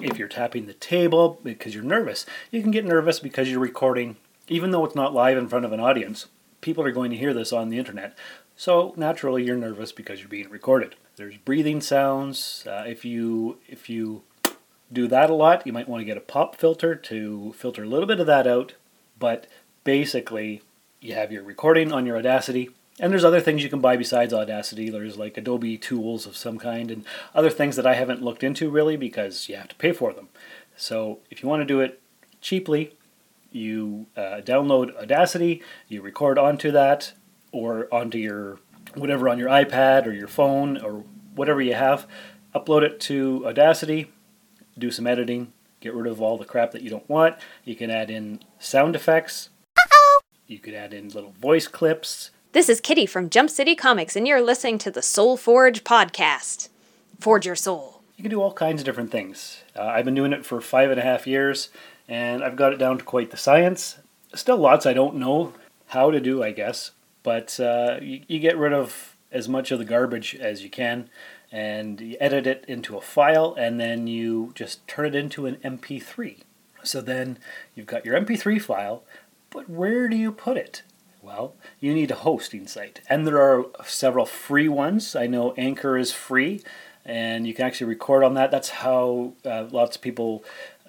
if 0.00 0.18
you're 0.18 0.28
tapping 0.28 0.66
the 0.66 0.74
table 0.74 1.40
because 1.42 1.74
you're 1.74 1.84
nervous. 1.84 2.24
You 2.50 2.62
can 2.62 2.70
get 2.70 2.84
nervous 2.84 3.18
because 3.18 3.50
you're 3.50 3.60
recording 3.60 4.16
even 4.48 4.70
though 4.70 4.84
it's 4.84 4.94
not 4.94 5.14
live 5.14 5.38
in 5.38 5.48
front 5.48 5.64
of 5.64 5.72
an 5.72 5.80
audience. 5.80 6.26
People 6.60 6.84
are 6.84 6.92
going 6.92 7.10
to 7.10 7.16
hear 7.16 7.34
this 7.34 7.52
on 7.52 7.68
the 7.68 7.78
internet. 7.78 8.16
So 8.56 8.94
naturally 8.96 9.44
you're 9.44 9.56
nervous 9.56 9.92
because 9.92 10.20
you're 10.20 10.28
being 10.28 10.50
recorded. 10.50 10.94
There's 11.16 11.36
breathing 11.36 11.80
sounds. 11.80 12.64
Uh, 12.66 12.84
if 12.86 13.04
you 13.04 13.58
if 13.68 13.90
you 13.90 14.22
do 14.92 15.06
that 15.08 15.30
a 15.30 15.34
lot, 15.34 15.66
you 15.66 15.72
might 15.72 15.88
want 15.88 16.00
to 16.00 16.06
get 16.06 16.16
a 16.16 16.20
pop 16.20 16.56
filter 16.56 16.94
to 16.94 17.54
filter 17.56 17.82
a 17.82 17.88
little 17.88 18.06
bit 18.06 18.20
of 18.20 18.26
that 18.26 18.46
out. 18.46 18.74
But 19.18 19.46
basically, 19.84 20.62
you 21.00 21.14
have 21.14 21.32
your 21.32 21.42
recording 21.42 21.92
on 21.92 22.06
your 22.06 22.16
Audacity, 22.16 22.70
and 22.98 23.12
there's 23.12 23.24
other 23.24 23.40
things 23.40 23.62
you 23.62 23.68
can 23.68 23.80
buy 23.80 23.96
besides 23.96 24.32
Audacity. 24.32 24.90
There's 24.90 25.18
like 25.18 25.36
Adobe 25.36 25.76
tools 25.78 26.26
of 26.26 26.36
some 26.36 26.58
kind, 26.58 26.90
and 26.90 27.04
other 27.34 27.50
things 27.50 27.76
that 27.76 27.86
I 27.86 27.94
haven't 27.94 28.22
looked 28.22 28.42
into 28.42 28.70
really 28.70 28.96
because 28.96 29.48
you 29.48 29.56
have 29.56 29.68
to 29.68 29.76
pay 29.76 29.92
for 29.92 30.12
them. 30.12 30.28
So 30.76 31.20
if 31.30 31.42
you 31.42 31.48
want 31.48 31.60
to 31.60 31.66
do 31.66 31.80
it 31.80 32.00
cheaply, 32.40 32.96
you 33.50 34.06
uh, 34.16 34.40
download 34.42 34.96
Audacity, 34.96 35.62
you 35.88 36.00
record 36.00 36.38
onto 36.38 36.70
that, 36.70 37.12
or 37.52 37.86
onto 37.92 38.18
your 38.18 38.58
whatever 38.94 39.28
on 39.28 39.38
your 39.38 39.48
iPad 39.48 40.06
or 40.06 40.12
your 40.12 40.28
phone 40.28 40.78
or 40.78 41.04
whatever 41.34 41.60
you 41.60 41.74
have, 41.74 42.06
upload 42.54 42.82
it 42.82 43.00
to 43.00 43.44
Audacity, 43.46 44.10
do 44.78 44.90
some 44.90 45.06
editing, 45.06 45.52
get 45.80 45.94
rid 45.94 46.06
of 46.06 46.20
all 46.20 46.38
the 46.38 46.44
crap 46.44 46.72
that 46.72 46.82
you 46.82 46.90
don't 46.90 47.08
want. 47.08 47.36
You 47.64 47.74
can 47.74 47.90
add 47.90 48.10
in 48.10 48.40
sound 48.58 48.96
effects. 48.96 49.50
You 50.46 50.58
could 50.58 50.74
add 50.74 50.92
in 50.92 51.08
little 51.08 51.32
voice 51.32 51.66
clips. 51.66 52.30
This 52.52 52.68
is 52.68 52.80
Kitty 52.80 53.06
from 53.06 53.30
Jump 53.30 53.48
City 53.48 53.74
Comics, 53.74 54.14
and 54.14 54.28
you're 54.28 54.42
listening 54.42 54.76
to 54.78 54.90
the 54.90 55.00
Soul 55.00 55.38
Forge 55.38 55.84
podcast. 55.84 56.68
Forge 57.18 57.46
your 57.46 57.56
soul. 57.56 58.02
You 58.16 58.22
can 58.22 58.30
do 58.30 58.42
all 58.42 58.52
kinds 58.52 58.82
of 58.82 58.84
different 58.84 59.10
things. 59.10 59.62
Uh, 59.74 59.84
I've 59.84 60.04
been 60.04 60.14
doing 60.14 60.34
it 60.34 60.44
for 60.44 60.60
five 60.60 60.90
and 60.90 61.00
a 61.00 61.02
half 61.02 61.26
years, 61.26 61.70
and 62.06 62.44
I've 62.44 62.56
got 62.56 62.72
it 62.74 62.78
down 62.78 62.98
to 62.98 63.04
quite 63.04 63.30
the 63.30 63.38
science. 63.38 63.98
Still, 64.34 64.58
lots 64.58 64.84
I 64.84 64.92
don't 64.92 65.16
know 65.16 65.54
how 65.86 66.10
to 66.10 66.20
do, 66.20 66.42
I 66.42 66.52
guess, 66.52 66.90
but 67.22 67.58
uh, 67.60 67.98
you, 68.00 68.22
you 68.26 68.38
get 68.38 68.56
rid 68.56 68.72
of 68.72 69.16
as 69.30 69.48
much 69.48 69.70
of 69.70 69.78
the 69.78 69.84
garbage 69.84 70.34
as 70.34 70.62
you 70.62 70.70
can 70.70 71.08
and 71.50 72.00
you 72.00 72.16
edit 72.20 72.46
it 72.46 72.64
into 72.68 72.96
a 72.96 73.00
file 73.00 73.54
and 73.58 73.80
then 73.80 74.06
you 74.06 74.52
just 74.54 74.86
turn 74.86 75.06
it 75.06 75.14
into 75.14 75.46
an 75.46 75.56
MP3. 75.56 76.38
So 76.82 77.00
then 77.00 77.38
you've 77.74 77.86
got 77.86 78.04
your 78.04 78.20
MP3 78.20 78.60
file, 78.60 79.04
but 79.50 79.68
where 79.68 80.08
do 80.08 80.16
you 80.16 80.32
put 80.32 80.56
it? 80.56 80.82
Well, 81.20 81.54
you 81.78 81.94
need 81.94 82.10
a 82.10 82.16
hosting 82.16 82.66
site, 82.66 83.00
and 83.08 83.24
there 83.24 83.40
are 83.40 83.66
several 83.84 84.26
free 84.26 84.68
ones. 84.68 85.14
I 85.14 85.28
know 85.28 85.54
Anchor 85.56 85.96
is 85.96 86.10
free, 86.10 86.62
and 87.04 87.46
you 87.46 87.54
can 87.54 87.64
actually 87.64 87.86
record 87.86 88.24
on 88.24 88.34
that. 88.34 88.50
That's 88.50 88.70
how 88.70 89.34
uh, 89.44 89.68
lots 89.70 89.94
of 89.94 90.02
people 90.02 90.42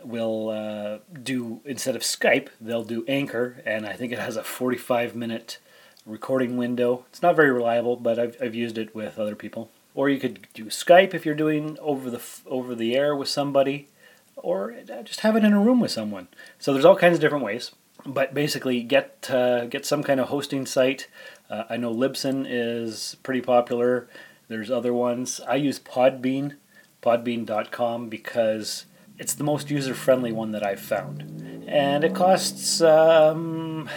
will 0.03 0.49
uh, 0.49 0.97
do 1.21 1.61
instead 1.65 1.95
of 1.95 2.01
Skype, 2.01 2.49
they'll 2.59 2.83
do 2.83 3.05
Anchor, 3.07 3.61
and 3.63 3.85
I 3.85 3.93
think 3.93 4.11
it 4.11 4.17
has 4.17 4.35
a 4.35 4.43
45 4.43 5.15
minute 5.15 5.59
recording 6.05 6.57
window. 6.57 7.05
It's 7.09 7.21
not 7.21 7.35
very 7.35 7.51
reliable, 7.51 7.95
but 7.95 8.19
I've, 8.19 8.37
I've 8.41 8.55
used 8.55 8.77
it 8.77 8.93
with 8.95 9.17
other 9.17 9.35
people. 9.35 9.69
Or 9.95 10.09
you 10.09 10.19
could 10.19 10.47
do 10.53 10.65
Skype 10.65 11.13
if 11.13 11.25
you're 11.25 11.35
doing 11.35 11.77
over 11.79 12.09
the 12.09 12.21
over 12.47 12.73
the 12.73 12.95
air 12.95 13.15
with 13.15 13.29
somebody, 13.29 13.87
or 14.35 14.75
just 15.03 15.19
have 15.19 15.35
it 15.35 15.43
in 15.43 15.53
a 15.53 15.59
room 15.59 15.79
with 15.79 15.91
someone. 15.91 16.27
So 16.57 16.73
there's 16.73 16.85
all 16.85 16.95
kinds 16.95 17.15
of 17.15 17.21
different 17.21 17.43
ways. 17.43 17.71
But 18.05 18.33
basically, 18.33 18.81
get 18.81 19.29
uh, 19.29 19.65
get 19.65 19.85
some 19.85 20.03
kind 20.03 20.19
of 20.19 20.29
hosting 20.29 20.65
site. 20.65 21.07
Uh, 21.49 21.65
I 21.69 21.77
know 21.77 21.93
Libsyn 21.93 22.45
is 22.49 23.17
pretty 23.21 23.41
popular. 23.41 24.09
There's 24.47 24.71
other 24.71 24.93
ones. 24.93 25.39
I 25.47 25.55
use 25.55 25.79
Podbean, 25.79 26.55
Podbean.com 27.03 28.09
because 28.09 28.85
it's 29.19 29.35
the 29.35 29.43
most 29.43 29.69
user 29.69 29.93
friendly 29.93 30.31
one 30.31 30.51
that 30.53 30.65
I've 30.65 30.81
found, 30.81 31.65
and 31.67 32.03
it 32.03 32.15
costs. 32.15 32.81
Um, 32.81 33.89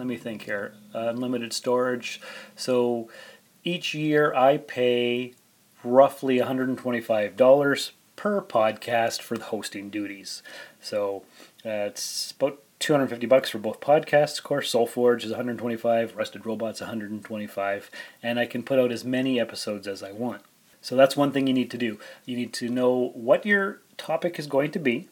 let 0.00 0.06
me 0.06 0.16
think 0.16 0.44
here. 0.44 0.72
Unlimited 0.94 1.52
storage. 1.52 2.22
So 2.56 3.10
each 3.64 3.92
year 3.92 4.32
I 4.32 4.56
pay 4.56 5.34
roughly 5.84 6.38
$125 6.38 7.90
per 8.16 8.40
podcast 8.40 9.20
for 9.20 9.36
the 9.36 9.44
hosting 9.44 9.90
duties. 9.90 10.42
So 10.80 11.24
uh, 11.66 11.92
it's 11.92 12.30
about 12.30 12.62
250 12.78 13.26
bucks 13.26 13.50
for 13.50 13.58
both 13.58 13.80
podcasts. 13.80 14.38
Of 14.38 14.44
course, 14.44 14.72
SoulForge 14.72 15.22
is 15.22 15.32
125, 15.32 16.16
Rusted 16.16 16.46
Robots 16.46 16.80
125, 16.80 17.90
and 18.22 18.40
I 18.40 18.46
can 18.46 18.62
put 18.62 18.78
out 18.78 18.90
as 18.90 19.04
many 19.04 19.38
episodes 19.38 19.86
as 19.86 20.02
I 20.02 20.12
want. 20.12 20.40
So 20.80 20.96
that's 20.96 21.14
one 21.14 21.30
thing 21.30 21.46
you 21.46 21.52
need 21.52 21.70
to 21.72 21.78
do. 21.78 21.98
You 22.24 22.38
need 22.38 22.54
to 22.54 22.70
know 22.70 23.10
what 23.12 23.44
your 23.44 23.82
topic 23.98 24.38
is 24.38 24.46
going 24.46 24.70
to 24.70 24.78
be. 24.78 25.10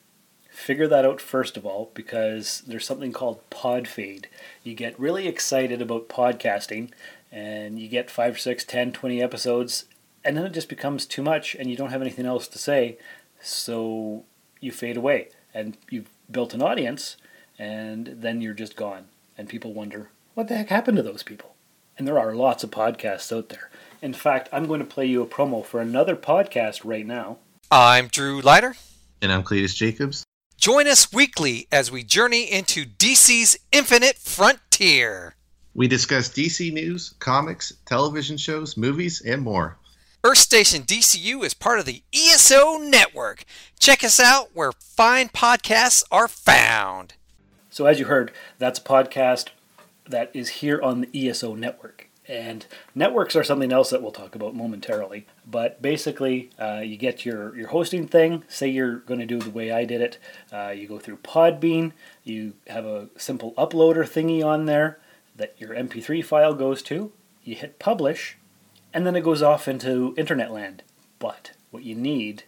Figure 0.58 0.88
that 0.88 1.04
out 1.04 1.20
first 1.20 1.56
of 1.56 1.64
all 1.64 1.90
because 1.94 2.62
there's 2.66 2.84
something 2.84 3.12
called 3.12 3.48
pod 3.48 3.86
fade. 3.86 4.28
You 4.64 4.74
get 4.74 4.98
really 4.98 5.28
excited 5.28 5.80
about 5.80 6.08
podcasting 6.08 6.90
and 7.30 7.78
you 7.78 7.88
get 7.88 8.10
5, 8.10 8.40
6, 8.40 8.64
10, 8.64 8.92
20 8.92 9.22
episodes 9.22 9.84
and 10.24 10.36
then 10.36 10.44
it 10.44 10.52
just 10.52 10.68
becomes 10.68 11.06
too 11.06 11.22
much 11.22 11.54
and 11.54 11.70
you 11.70 11.76
don't 11.76 11.92
have 11.92 12.02
anything 12.02 12.26
else 12.26 12.48
to 12.48 12.58
say 12.58 12.98
so 13.40 14.24
you 14.60 14.72
fade 14.72 14.96
away. 14.96 15.28
And 15.54 15.78
you've 15.90 16.10
built 16.30 16.52
an 16.52 16.60
audience 16.60 17.16
and 17.56 18.16
then 18.18 18.42
you're 18.42 18.52
just 18.52 18.76
gone 18.76 19.06
and 19.38 19.48
people 19.48 19.72
wonder 19.72 20.10
what 20.34 20.48
the 20.48 20.56
heck 20.56 20.68
happened 20.68 20.96
to 20.96 21.02
those 21.04 21.22
people? 21.22 21.54
And 21.96 22.06
there 22.06 22.18
are 22.18 22.34
lots 22.34 22.64
of 22.64 22.70
podcasts 22.72 23.34
out 23.34 23.48
there. 23.48 23.70
In 24.02 24.12
fact 24.12 24.48
i'm 24.52 24.66
going 24.66 24.80
to 24.80 24.86
play 24.86 25.06
you 25.06 25.22
a 25.22 25.26
promo 25.26 25.64
for 25.64 25.80
another 25.80 26.16
podcast 26.16 26.80
right 26.84 27.06
now. 27.06 27.38
I'm 27.70 28.08
drew 28.08 28.42
leiter. 28.42 28.74
And 29.22 29.32
i'm 29.32 29.44
cletus 29.44 29.74
jacobs 29.74 30.24
join 30.58 30.88
us 30.88 31.12
weekly 31.12 31.68
as 31.70 31.88
we 31.88 32.02
journey 32.02 32.42
into 32.42 32.84
dc's 32.84 33.56
infinite 33.70 34.16
frontier 34.18 35.36
we 35.74 35.86
discuss 35.86 36.28
dc 36.28 36.72
news 36.72 37.14
comics 37.20 37.72
television 37.86 38.36
shows 38.36 38.76
movies 38.76 39.22
and 39.22 39.40
more 39.40 39.78
Earth 40.24 40.38
Station 40.38 40.82
DCU 40.82 41.44
is 41.44 41.54
part 41.54 41.78
of 41.78 41.86
the 41.86 42.02
ESO 42.12 42.78
network. 42.78 43.44
Check 43.78 44.02
us 44.02 44.18
out 44.18 44.50
where 44.52 44.72
fine 44.72 45.28
podcasts 45.28 46.02
are 46.10 46.26
found. 46.26 47.14
So, 47.70 47.86
as 47.86 48.00
you 48.00 48.06
heard, 48.06 48.32
that's 48.58 48.80
a 48.80 48.82
podcast 48.82 49.50
that 50.08 50.32
is 50.34 50.48
here 50.48 50.82
on 50.82 51.02
the 51.02 51.28
ESO 51.28 51.54
network. 51.54 52.07
And 52.28 52.66
networks 52.94 53.34
are 53.34 53.42
something 53.42 53.72
else 53.72 53.88
that 53.90 54.02
we'll 54.02 54.12
talk 54.12 54.34
about 54.34 54.54
momentarily. 54.54 55.26
But 55.50 55.80
basically, 55.80 56.50
uh, 56.60 56.80
you 56.84 56.98
get 56.98 57.24
your, 57.24 57.56
your 57.56 57.68
hosting 57.68 58.06
thing. 58.06 58.44
Say 58.48 58.68
you're 58.68 58.96
going 58.96 59.20
to 59.20 59.26
do 59.26 59.38
the 59.38 59.50
way 59.50 59.72
I 59.72 59.86
did 59.86 60.02
it. 60.02 60.18
Uh, 60.52 60.68
you 60.68 60.86
go 60.86 60.98
through 60.98 61.18
Podbean. 61.18 61.92
You 62.24 62.52
have 62.66 62.84
a 62.84 63.08
simple 63.16 63.52
uploader 63.52 64.04
thingy 64.04 64.44
on 64.44 64.66
there 64.66 64.98
that 65.34 65.54
your 65.58 65.70
MP3 65.70 66.22
file 66.22 66.52
goes 66.52 66.82
to. 66.82 67.12
You 67.42 67.54
hit 67.54 67.78
publish 67.78 68.36
and 68.92 69.06
then 69.06 69.16
it 69.16 69.24
goes 69.24 69.42
off 69.42 69.68
into 69.68 70.14
internet 70.18 70.52
land. 70.52 70.82
But 71.18 71.52
what 71.70 71.82
you 71.82 71.94
need 71.94 72.44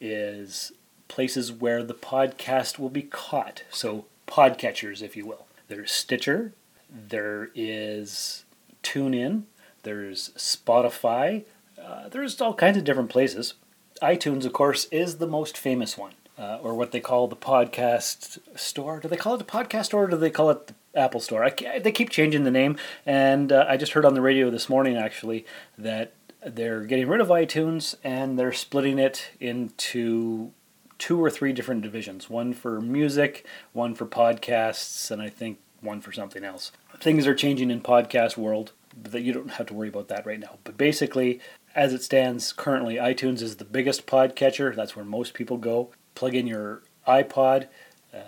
is 0.00 0.72
places 1.08 1.52
where 1.52 1.82
the 1.82 1.94
podcast 1.94 2.78
will 2.78 2.90
be 2.90 3.02
caught. 3.02 3.64
So, 3.70 4.06
podcatchers, 4.26 5.02
if 5.02 5.16
you 5.16 5.26
will. 5.26 5.46
There's 5.68 5.92
Stitcher, 5.92 6.52
there 6.88 7.50
is 7.54 8.44
TuneIn, 8.82 9.44
there's 9.82 10.30
Spotify, 10.30 11.44
uh, 11.82 12.08
there's 12.08 12.40
all 12.40 12.54
kinds 12.54 12.76
of 12.76 12.84
different 12.84 13.10
places. 13.10 13.54
iTunes, 14.02 14.44
of 14.44 14.52
course, 14.52 14.86
is 14.86 15.18
the 15.18 15.26
most 15.26 15.56
famous 15.56 15.96
one, 15.96 16.12
uh, 16.38 16.58
or 16.62 16.74
what 16.74 16.92
they 16.92 17.00
call 17.00 17.28
the 17.28 17.36
podcast 17.36 18.38
store. 18.58 19.00
Do 19.00 19.08
they 19.08 19.16
call 19.16 19.34
it 19.34 19.38
the 19.38 19.44
podcast 19.44 19.86
store, 19.86 20.04
or 20.04 20.08
do 20.08 20.16
they 20.16 20.30
call 20.30 20.50
it 20.50 20.66
the 20.68 20.74
Apple 20.94 21.20
Store. 21.20 21.44
I, 21.44 21.78
they 21.78 21.92
keep 21.92 22.10
changing 22.10 22.44
the 22.44 22.50
name, 22.50 22.76
and 23.06 23.52
uh, 23.52 23.64
I 23.68 23.76
just 23.76 23.92
heard 23.92 24.04
on 24.04 24.14
the 24.14 24.20
radio 24.20 24.50
this 24.50 24.68
morning 24.68 24.96
actually 24.96 25.46
that 25.78 26.12
they're 26.44 26.84
getting 26.84 27.08
rid 27.08 27.20
of 27.20 27.28
iTunes 27.28 27.94
and 28.02 28.38
they're 28.38 28.52
splitting 28.52 28.98
it 28.98 29.30
into 29.40 30.52
two 30.98 31.22
or 31.22 31.30
three 31.30 31.52
different 31.52 31.82
divisions 31.82 32.28
one 32.28 32.52
for 32.52 32.80
music, 32.80 33.46
one 33.72 33.94
for 33.94 34.06
podcasts, 34.06 35.10
and 35.10 35.22
I 35.22 35.28
think 35.28 35.58
one 35.80 36.00
for 36.00 36.12
something 36.12 36.44
else. 36.44 36.72
Things 37.00 37.26
are 37.26 37.34
changing 37.34 37.70
in 37.70 37.80
podcast 37.80 38.36
world, 38.36 38.72
that 39.02 39.22
you 39.22 39.32
don't 39.32 39.52
have 39.52 39.66
to 39.66 39.74
worry 39.74 39.88
about 39.88 40.08
that 40.08 40.26
right 40.26 40.40
now. 40.40 40.58
But 40.64 40.76
basically, 40.76 41.40
as 41.74 41.92
it 41.92 42.02
stands 42.02 42.52
currently, 42.52 42.96
iTunes 42.96 43.42
is 43.42 43.56
the 43.56 43.64
biggest 43.64 44.06
podcatcher. 44.06 44.74
That's 44.74 44.96
where 44.96 45.04
most 45.04 45.34
people 45.34 45.56
go. 45.56 45.90
Plug 46.14 46.34
in 46.34 46.46
your 46.46 46.82
iPod, 47.06 47.68
uh, 48.12 48.18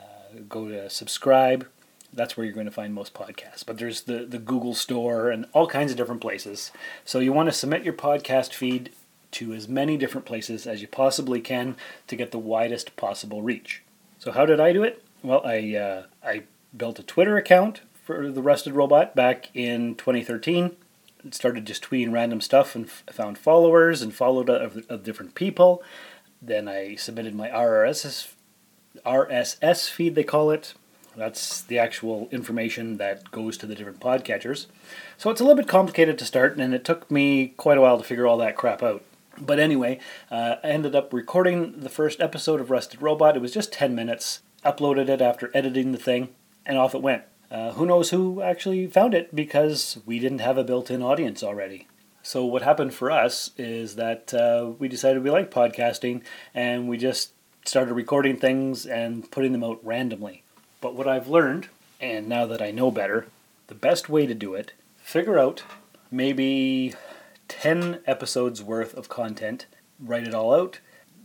go 0.48 0.68
to 0.68 0.88
subscribe, 0.88 1.66
that's 2.12 2.36
where 2.36 2.44
you're 2.44 2.54
going 2.54 2.66
to 2.66 2.72
find 2.72 2.94
most 2.94 3.14
podcasts. 3.14 3.64
But 3.64 3.78
there's 3.78 4.02
the, 4.02 4.24
the 4.26 4.38
Google 4.38 4.74
Store 4.74 5.30
and 5.30 5.46
all 5.52 5.66
kinds 5.66 5.90
of 5.90 5.96
different 5.96 6.20
places. 6.20 6.70
So 7.04 7.20
you 7.20 7.32
want 7.32 7.48
to 7.48 7.52
submit 7.52 7.84
your 7.84 7.94
podcast 7.94 8.52
feed 8.52 8.90
to 9.32 9.54
as 9.54 9.66
many 9.66 9.96
different 9.96 10.26
places 10.26 10.66
as 10.66 10.82
you 10.82 10.88
possibly 10.88 11.40
can 11.40 11.76
to 12.06 12.16
get 12.16 12.30
the 12.30 12.38
widest 12.38 12.96
possible 12.96 13.42
reach. 13.42 13.82
So 14.18 14.30
how 14.30 14.44
did 14.44 14.60
I 14.60 14.72
do 14.72 14.82
it? 14.82 15.02
Well, 15.22 15.42
I 15.44 15.74
uh, 15.74 16.02
I 16.22 16.42
built 16.76 16.98
a 16.98 17.02
Twitter 17.02 17.36
account 17.36 17.82
for 18.04 18.30
the 18.30 18.42
Rusted 18.42 18.74
Robot 18.74 19.14
back 19.14 19.48
in 19.54 19.94
2013. 19.94 20.76
Started 21.30 21.66
just 21.66 21.84
tweeting 21.84 22.12
random 22.12 22.40
stuff 22.40 22.74
and 22.74 22.86
f- 22.86 23.04
found 23.12 23.38
followers 23.38 24.02
and 24.02 24.12
followed 24.12 24.50
of, 24.50 24.84
of 24.88 25.04
different 25.04 25.34
people. 25.34 25.82
Then 26.40 26.66
I 26.68 26.96
submitted 26.96 27.34
my 27.34 27.48
RSS 27.48 28.32
RSS 29.06 29.88
feed, 29.88 30.14
they 30.14 30.24
call 30.24 30.50
it. 30.50 30.74
That's 31.16 31.62
the 31.62 31.78
actual 31.78 32.28
information 32.30 32.96
that 32.96 33.30
goes 33.30 33.56
to 33.58 33.66
the 33.66 33.74
different 33.74 34.00
podcatchers. 34.00 34.66
So 35.18 35.30
it's 35.30 35.40
a 35.40 35.44
little 35.44 35.56
bit 35.56 35.68
complicated 35.68 36.18
to 36.18 36.24
start, 36.24 36.56
and 36.56 36.74
it 36.74 36.84
took 36.84 37.10
me 37.10 37.48
quite 37.56 37.78
a 37.78 37.80
while 37.80 37.98
to 37.98 38.04
figure 38.04 38.26
all 38.26 38.38
that 38.38 38.56
crap 38.56 38.82
out. 38.82 39.04
But 39.38 39.58
anyway, 39.58 39.98
uh, 40.30 40.56
I 40.62 40.68
ended 40.68 40.94
up 40.94 41.12
recording 41.12 41.80
the 41.80 41.88
first 41.88 42.20
episode 42.20 42.60
of 42.60 42.70
Rusted 42.70 43.02
Robot. 43.02 43.36
It 43.36 43.42
was 43.42 43.52
just 43.52 43.72
10 43.72 43.94
minutes. 43.94 44.40
Uploaded 44.64 45.08
it 45.08 45.20
after 45.20 45.50
editing 45.54 45.92
the 45.92 45.98
thing, 45.98 46.28
and 46.66 46.78
off 46.78 46.94
it 46.94 47.02
went. 47.02 47.22
Uh, 47.50 47.72
who 47.72 47.84
knows 47.84 48.10
who 48.10 48.40
actually 48.40 48.86
found 48.86 49.12
it 49.12 49.34
because 49.34 49.98
we 50.06 50.18
didn't 50.18 50.38
have 50.38 50.56
a 50.56 50.64
built 50.64 50.90
in 50.90 51.02
audience 51.02 51.42
already. 51.42 51.86
So, 52.22 52.44
what 52.44 52.62
happened 52.62 52.94
for 52.94 53.10
us 53.10 53.50
is 53.58 53.96
that 53.96 54.32
uh, 54.32 54.70
we 54.78 54.88
decided 54.88 55.22
we 55.22 55.30
liked 55.30 55.52
podcasting 55.52 56.22
and 56.54 56.88
we 56.88 56.96
just 56.96 57.32
started 57.64 57.94
recording 57.94 58.36
things 58.36 58.86
and 58.86 59.30
putting 59.30 59.52
them 59.52 59.64
out 59.64 59.84
randomly. 59.84 60.42
But 60.80 60.94
what 60.94 61.08
I've 61.08 61.28
learned, 61.28 61.68
and 62.00 62.28
now 62.28 62.46
that 62.46 62.62
I 62.62 62.70
know 62.70 62.90
better, 62.90 63.26
the 63.66 63.74
best 63.74 64.08
way 64.08 64.26
to 64.26 64.34
do 64.34 64.54
it, 64.54 64.72
figure 64.96 65.38
out 65.38 65.62
maybe 66.10 66.94
10 67.48 68.00
episodes 68.06 68.62
worth 68.62 68.94
of 68.94 69.08
content, 69.08 69.66
write 70.00 70.26
it 70.26 70.34
all 70.34 70.54
out, 70.54 70.80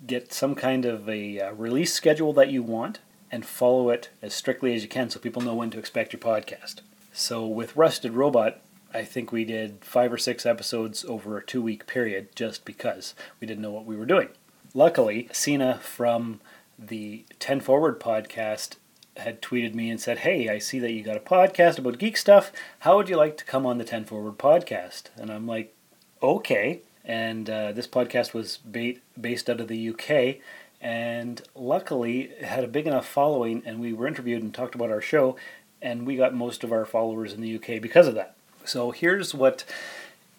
get 0.05 0.33
some 0.33 0.55
kind 0.55 0.85
of 0.85 1.07
a 1.07 1.39
uh, 1.39 1.51
release 1.53 1.93
schedule 1.93 2.33
that 2.33 2.51
you 2.51 2.61
want, 2.61 2.99
and 3.31 3.45
follow 3.45 3.89
it 3.89 4.09
as 4.21 4.33
strictly 4.33 4.73
as 4.73 4.83
you 4.83 4.89
can 4.89 5.09
so 5.09 5.19
people 5.19 5.41
know 5.41 5.55
when 5.55 5.69
to 5.71 5.79
expect 5.79 6.13
your 6.13 6.19
podcast. 6.19 6.81
So 7.11 7.45
with 7.45 7.75
Rusted 7.75 8.13
Robot, 8.13 8.61
I 8.93 9.03
think 9.03 9.31
we 9.31 9.43
did 9.43 9.83
five 9.83 10.13
or 10.13 10.17
six 10.17 10.45
episodes 10.45 11.03
over 11.05 11.37
a 11.37 11.45
two 11.45 11.61
week 11.61 11.87
period 11.87 12.35
just 12.35 12.63
because 12.65 13.15
we 13.39 13.47
didn't 13.47 13.61
know 13.61 13.71
what 13.71 13.85
we 13.85 13.97
were 13.97 14.05
doing. 14.05 14.29
Luckily, 14.73 15.27
Sina 15.31 15.79
from 15.79 16.39
the 16.77 17.25
10 17.39 17.59
Forward 17.61 17.99
podcast 17.99 18.75
had 19.17 19.41
tweeted 19.41 19.73
me 19.73 19.89
and 19.89 19.99
said, 19.99 20.19
Hey, 20.19 20.47
I 20.47 20.59
see 20.59 20.79
that 20.79 20.91
you 20.91 21.03
got 21.03 21.17
a 21.17 21.21
podcast 21.21 21.79
about 21.79 21.97
geek 21.97 22.17
stuff. 22.17 22.51
How 22.79 22.97
would 22.97 23.09
you 23.09 23.17
like 23.17 23.37
to 23.37 23.45
come 23.45 23.65
on 23.65 23.77
the 23.77 23.83
10 23.83 24.05
Forward 24.05 24.37
podcast? 24.37 25.05
And 25.15 25.31
I'm 25.31 25.47
like, 25.47 25.73
Okay. 26.21 26.81
And 27.03 27.49
uh, 27.49 27.71
this 27.71 27.87
podcast 27.87 28.33
was 28.33 28.57
ba- 28.65 28.95
based 29.19 29.49
out 29.49 29.61
of 29.61 29.67
the 29.69 29.89
UK. 29.89 30.41
And 30.79 31.41
luckily, 31.55 32.21
it 32.39 32.45
had 32.45 32.63
a 32.63 32.67
big 32.67 32.87
enough 32.87 33.07
following, 33.07 33.63
and 33.65 33.79
we 33.79 33.93
were 33.93 34.07
interviewed 34.07 34.43
and 34.43 34.53
talked 34.53 34.75
about 34.75 34.91
our 34.91 35.01
show, 35.01 35.35
and 35.81 36.05
we 36.05 36.15
got 36.15 36.33
most 36.33 36.63
of 36.63 36.71
our 36.71 36.85
followers 36.85 37.33
in 37.33 37.41
the 37.41 37.55
UK 37.55 37.81
because 37.81 38.07
of 38.07 38.15
that. 38.15 38.35
So 38.63 38.91
here's 38.91 39.33
what 39.33 39.63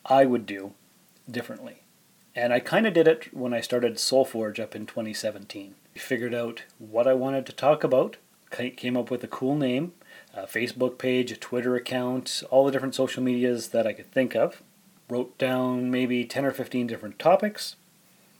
I 0.06 0.26
would 0.26 0.46
do 0.46 0.72
differently. 1.30 1.82
And 2.34 2.52
I 2.52 2.60
kind 2.60 2.86
of 2.86 2.94
did 2.94 3.08
it 3.08 3.34
when 3.34 3.52
I 3.52 3.60
started 3.60 3.96
Soulforge 3.96 4.60
up 4.60 4.76
in 4.76 4.86
2017. 4.86 5.74
I 5.96 5.98
figured 5.98 6.34
out 6.34 6.62
what 6.78 7.08
I 7.08 7.14
wanted 7.14 7.46
to 7.46 7.52
talk 7.52 7.82
about, 7.82 8.16
came 8.50 8.96
up 8.96 9.10
with 9.10 9.24
a 9.24 9.28
cool 9.28 9.56
name, 9.56 9.92
a 10.32 10.46
Facebook 10.46 10.98
page, 10.98 11.32
a 11.32 11.36
Twitter 11.36 11.74
account, 11.74 12.42
all 12.50 12.64
the 12.64 12.70
different 12.70 12.94
social 12.94 13.22
medias 13.22 13.70
that 13.70 13.86
I 13.86 13.92
could 13.92 14.10
think 14.12 14.36
of. 14.36 14.62
Wrote 15.08 15.36
down 15.38 15.90
maybe 15.90 16.24
10 16.24 16.44
or 16.44 16.52
15 16.52 16.86
different 16.86 17.18
topics, 17.18 17.76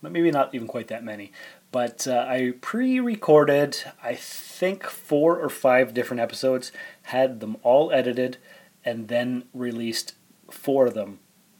but 0.02 0.12
maybe 0.12 0.30
not 0.30 0.54
even 0.54 0.68
quite 0.68 0.88
that 0.88 1.02
many. 1.02 1.32
But 1.70 2.06
uh, 2.06 2.24
I 2.28 2.54
pre 2.60 2.98
recorded, 2.98 3.76
I 4.02 4.14
think, 4.14 4.84
four 4.84 5.38
or 5.38 5.50
five 5.50 5.92
different 5.92 6.20
episodes, 6.20 6.72
had 7.02 7.40
them 7.40 7.56
all 7.62 7.92
edited, 7.92 8.38
and 8.84 9.08
then 9.08 9.44
released 9.52 10.14
four 10.50 10.86
of 10.86 10.94
them 10.94 11.18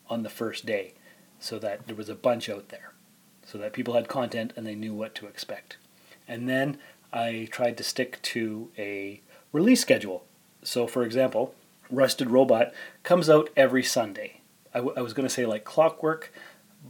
on 0.09 0.23
the 0.23 0.31
first 0.31 0.64
day 0.64 0.94
so 1.38 1.59
that 1.59 1.87
there 1.87 1.97
was 1.97 2.09
a 2.09 2.14
bunch 2.14 2.49
out 2.49 2.71
there, 2.71 2.94
so 3.44 3.59
that 3.59 3.73
people 3.73 3.94
had 3.94 4.09
content 4.09 4.53
and 4.57 4.66
they 4.66 4.75
knew 4.75 4.94
what 4.94 5.14
to 5.14 5.27
expect. 5.27 5.77
And 6.27 6.49
then 6.49 6.79
I 7.12 7.49
tried 7.51 7.77
to 7.77 7.85
stick 7.85 8.21
to 8.23 8.71
a 8.79 9.21
release 9.53 9.81
schedule. 9.81 10.25
So, 10.62 10.87
for 10.87 11.03
example, 11.05 11.55
Rusted 11.90 12.31
Robot 12.31 12.73
comes 13.03 13.31
out 13.31 13.51
every 13.57 13.83
Sunday. 13.83 14.40
I, 14.75 14.79
w- 14.79 14.94
I 14.97 15.03
was 15.03 15.12
going 15.12 15.27
to 15.29 15.35
say 15.35 15.47
like 15.47 15.64
clockwork, 15.64 16.33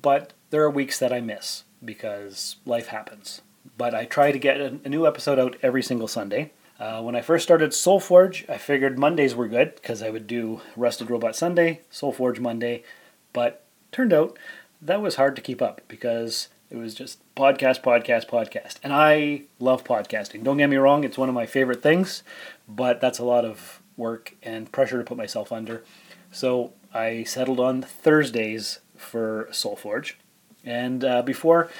but 0.00 0.33
there 0.50 0.62
are 0.62 0.70
weeks 0.70 0.98
that 0.98 1.12
I 1.12 1.20
miss 1.20 1.64
because 1.85 2.57
life 2.67 2.88
happens. 2.88 3.43
But 3.77 3.95
I 3.95 4.05
try 4.05 4.33
to 4.33 4.38
get 4.38 4.61
a, 4.61 4.88
new 4.88 5.07
episode 5.07 5.38
out 5.38 5.57
every 5.62 5.83
single 5.83 6.09
Sunday. 6.09 6.53
Uh, 6.79 7.03
when 7.03 7.17
I 7.17 7.21
first 7.21 7.45
started 7.45 7.71
Soulforge, 7.71 8.49
I 8.49 8.57
figured 8.57 8.99
Mondays 8.99 9.35
were 9.35 9.49
good 9.49 9.75
because 9.75 10.03
I 10.03 10.11
would 10.11 10.27
do 10.27 10.61
Rusted 10.77 11.11
Robot 11.11 11.35
Sunday, 11.35 11.81
Soulforge 11.91 12.38
Monday, 12.38 12.85
but 13.33 13.64
turned 13.91 14.12
out 14.12 14.38
that 14.81 15.03
was 15.03 15.17
hard 15.17 15.35
to 15.37 15.43
keep 15.43 15.61
up 15.61 15.81
because 15.88 16.49
it 16.71 16.77
was 16.77 16.95
just 16.95 17.19
podcast, 17.35 17.83
podcast, 17.83 18.29
podcast. 18.29 18.77
And 18.83 18.93
I 18.93 19.43
love 19.59 19.85
podcasting. 19.85 20.45
Don't 20.45 20.59
get 20.59 20.71
me 20.71 20.77
wrong, 20.77 21.03
it's 21.05 21.19
one 21.19 21.29
of 21.29 21.35
my 21.35 21.47
favorite 21.47 21.83
things, 21.83 22.23
but 22.69 23.01
that's 23.01 23.19
a 23.19 23.25
lot 23.25 23.45
of 23.45 23.83
work 23.97 24.37
and 24.43 24.71
pressure 24.71 24.99
to 24.99 25.05
put 25.05 25.17
myself 25.17 25.51
under. 25.51 25.83
So 26.31 26.73
I 26.95 27.25
settled 27.25 27.59
on 27.59 27.83
Thursdays 27.83 28.81
for 28.97 29.49
Soulforge. 29.51 30.14
And 30.64 31.05
uh, 31.05 31.23
before, 31.23 31.71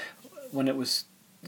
when 0.51 0.69
it 0.69 0.77
was 0.77 1.05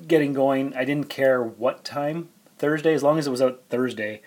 getting 0.07 0.33
going, 0.33 0.75
I 0.75 0.85
didn't 0.85 1.09
care 1.09 1.43
what 1.43 1.85
time 1.85 2.29
Thursday, 2.59 2.95
as 2.95 3.03
long 3.03 3.19
as 3.19 3.27
it 3.27 3.31
was 3.31 3.43
out 3.43 3.63
Thursday, 3.69 4.23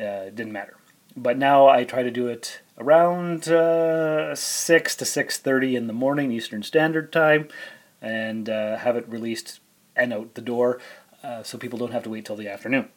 uh, 0.00 0.24
didn't 0.24 0.52
matter. 0.52 0.76
But 1.16 1.38
now 1.38 1.68
I 1.68 1.84
try 1.84 2.02
to 2.02 2.10
do 2.10 2.26
it 2.26 2.60
around 2.78 3.48
uh, 3.48 4.34
6 4.34 4.96
to 4.96 5.04
6.30 5.04 5.74
in 5.74 5.86
the 5.86 5.92
morning 5.92 6.30
Eastern 6.30 6.62
Standard 6.62 7.12
Time 7.12 7.48
and 8.02 8.50
uh, 8.50 8.76
have 8.76 8.96
it 8.96 9.08
released 9.08 9.60
and 9.94 10.12
out 10.12 10.34
the 10.34 10.42
door 10.42 10.78
uh, 11.22 11.42
so 11.42 11.56
people 11.56 11.78
don't 11.78 11.92
have 11.92 12.02
to 12.02 12.10
wait 12.10 12.24
till 12.24 12.36
the 12.36 12.48
afternoon. 12.48 12.88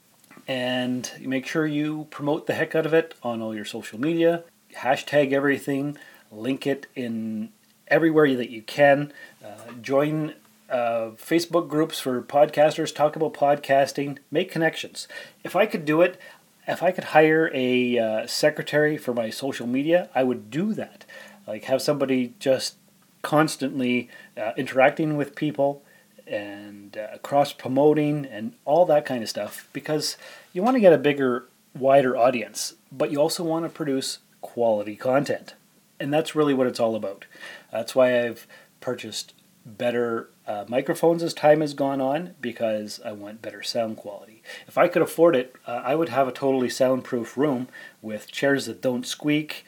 And 0.47 1.09
make 1.21 1.45
sure 1.45 1.65
you 1.65 2.07
promote 2.09 2.47
the 2.47 2.53
heck 2.53 2.75
out 2.75 2.85
of 2.85 2.93
it 2.93 3.13
on 3.23 3.41
all 3.41 3.55
your 3.55 3.65
social 3.65 3.99
media, 3.99 4.43
hashtag 4.75 5.31
everything, 5.31 5.97
link 6.31 6.67
it 6.67 6.87
in 6.95 7.51
everywhere 7.89 8.35
that 8.35 8.49
you 8.49 8.61
can. 8.61 9.13
Uh, 9.43 9.71
join 9.81 10.33
uh, 10.69 11.11
Facebook 11.17 11.67
groups 11.67 11.99
for 11.99 12.21
podcasters, 12.21 12.93
talk 12.93 13.15
about 13.15 13.33
podcasting, 13.33 14.19
make 14.31 14.51
connections. 14.51 15.07
If 15.43 15.55
I 15.55 15.65
could 15.65 15.85
do 15.85 16.01
it, 16.01 16.19
if 16.67 16.83
I 16.83 16.91
could 16.91 17.05
hire 17.05 17.49
a 17.53 17.97
uh, 17.97 18.27
secretary 18.27 18.97
for 18.97 19.13
my 19.13 19.29
social 19.29 19.65
media, 19.65 20.09
I 20.13 20.23
would 20.23 20.51
do 20.51 20.73
that. 20.75 21.05
Like 21.47 21.63
have 21.63 21.81
somebody 21.81 22.35
just 22.39 22.75
constantly 23.21 24.09
uh, 24.37 24.51
interacting 24.55 25.17
with 25.17 25.35
people 25.35 25.83
and 26.27 26.95
uh, 26.95 27.17
cross 27.19 27.53
promoting 27.53 28.25
and 28.25 28.53
all 28.65 28.85
that 28.85 29.05
kind 29.05 29.23
of 29.23 29.29
stuff 29.29 29.67
because 29.73 30.15
you 30.53 30.61
want 30.61 30.75
to 30.75 30.79
get 30.79 30.93
a 30.93 30.97
bigger, 30.97 31.47
wider 31.75 32.15
audience, 32.15 32.75
but 32.91 33.11
you 33.11 33.19
also 33.19 33.43
want 33.43 33.65
to 33.65 33.69
produce 33.69 34.19
quality 34.41 34.95
content. 34.95 35.55
And 35.99 36.13
that's 36.13 36.35
really 36.35 36.53
what 36.53 36.67
it's 36.67 36.79
all 36.79 36.95
about. 36.95 37.25
That's 37.71 37.95
why 37.95 38.25
I've 38.25 38.47
purchased 38.79 39.33
better 39.65 40.29
uh, 40.47 40.65
microphones 40.67 41.21
as 41.21 41.33
time 41.33 41.61
has 41.61 41.73
gone 41.73 42.01
on 42.01 42.33
because 42.41 42.99
I 43.05 43.11
want 43.11 43.41
better 43.41 43.61
sound 43.61 43.97
quality. 43.97 44.41
If 44.67 44.77
I 44.77 44.87
could 44.87 45.01
afford 45.01 45.35
it, 45.35 45.55
uh, 45.67 45.81
I 45.83 45.95
would 45.95 46.09
have 46.09 46.27
a 46.27 46.31
totally 46.31 46.69
soundproof 46.69 47.37
room 47.37 47.67
with 48.01 48.31
chairs 48.31 48.65
that 48.65 48.81
don't 48.81 49.05
squeak, 49.05 49.65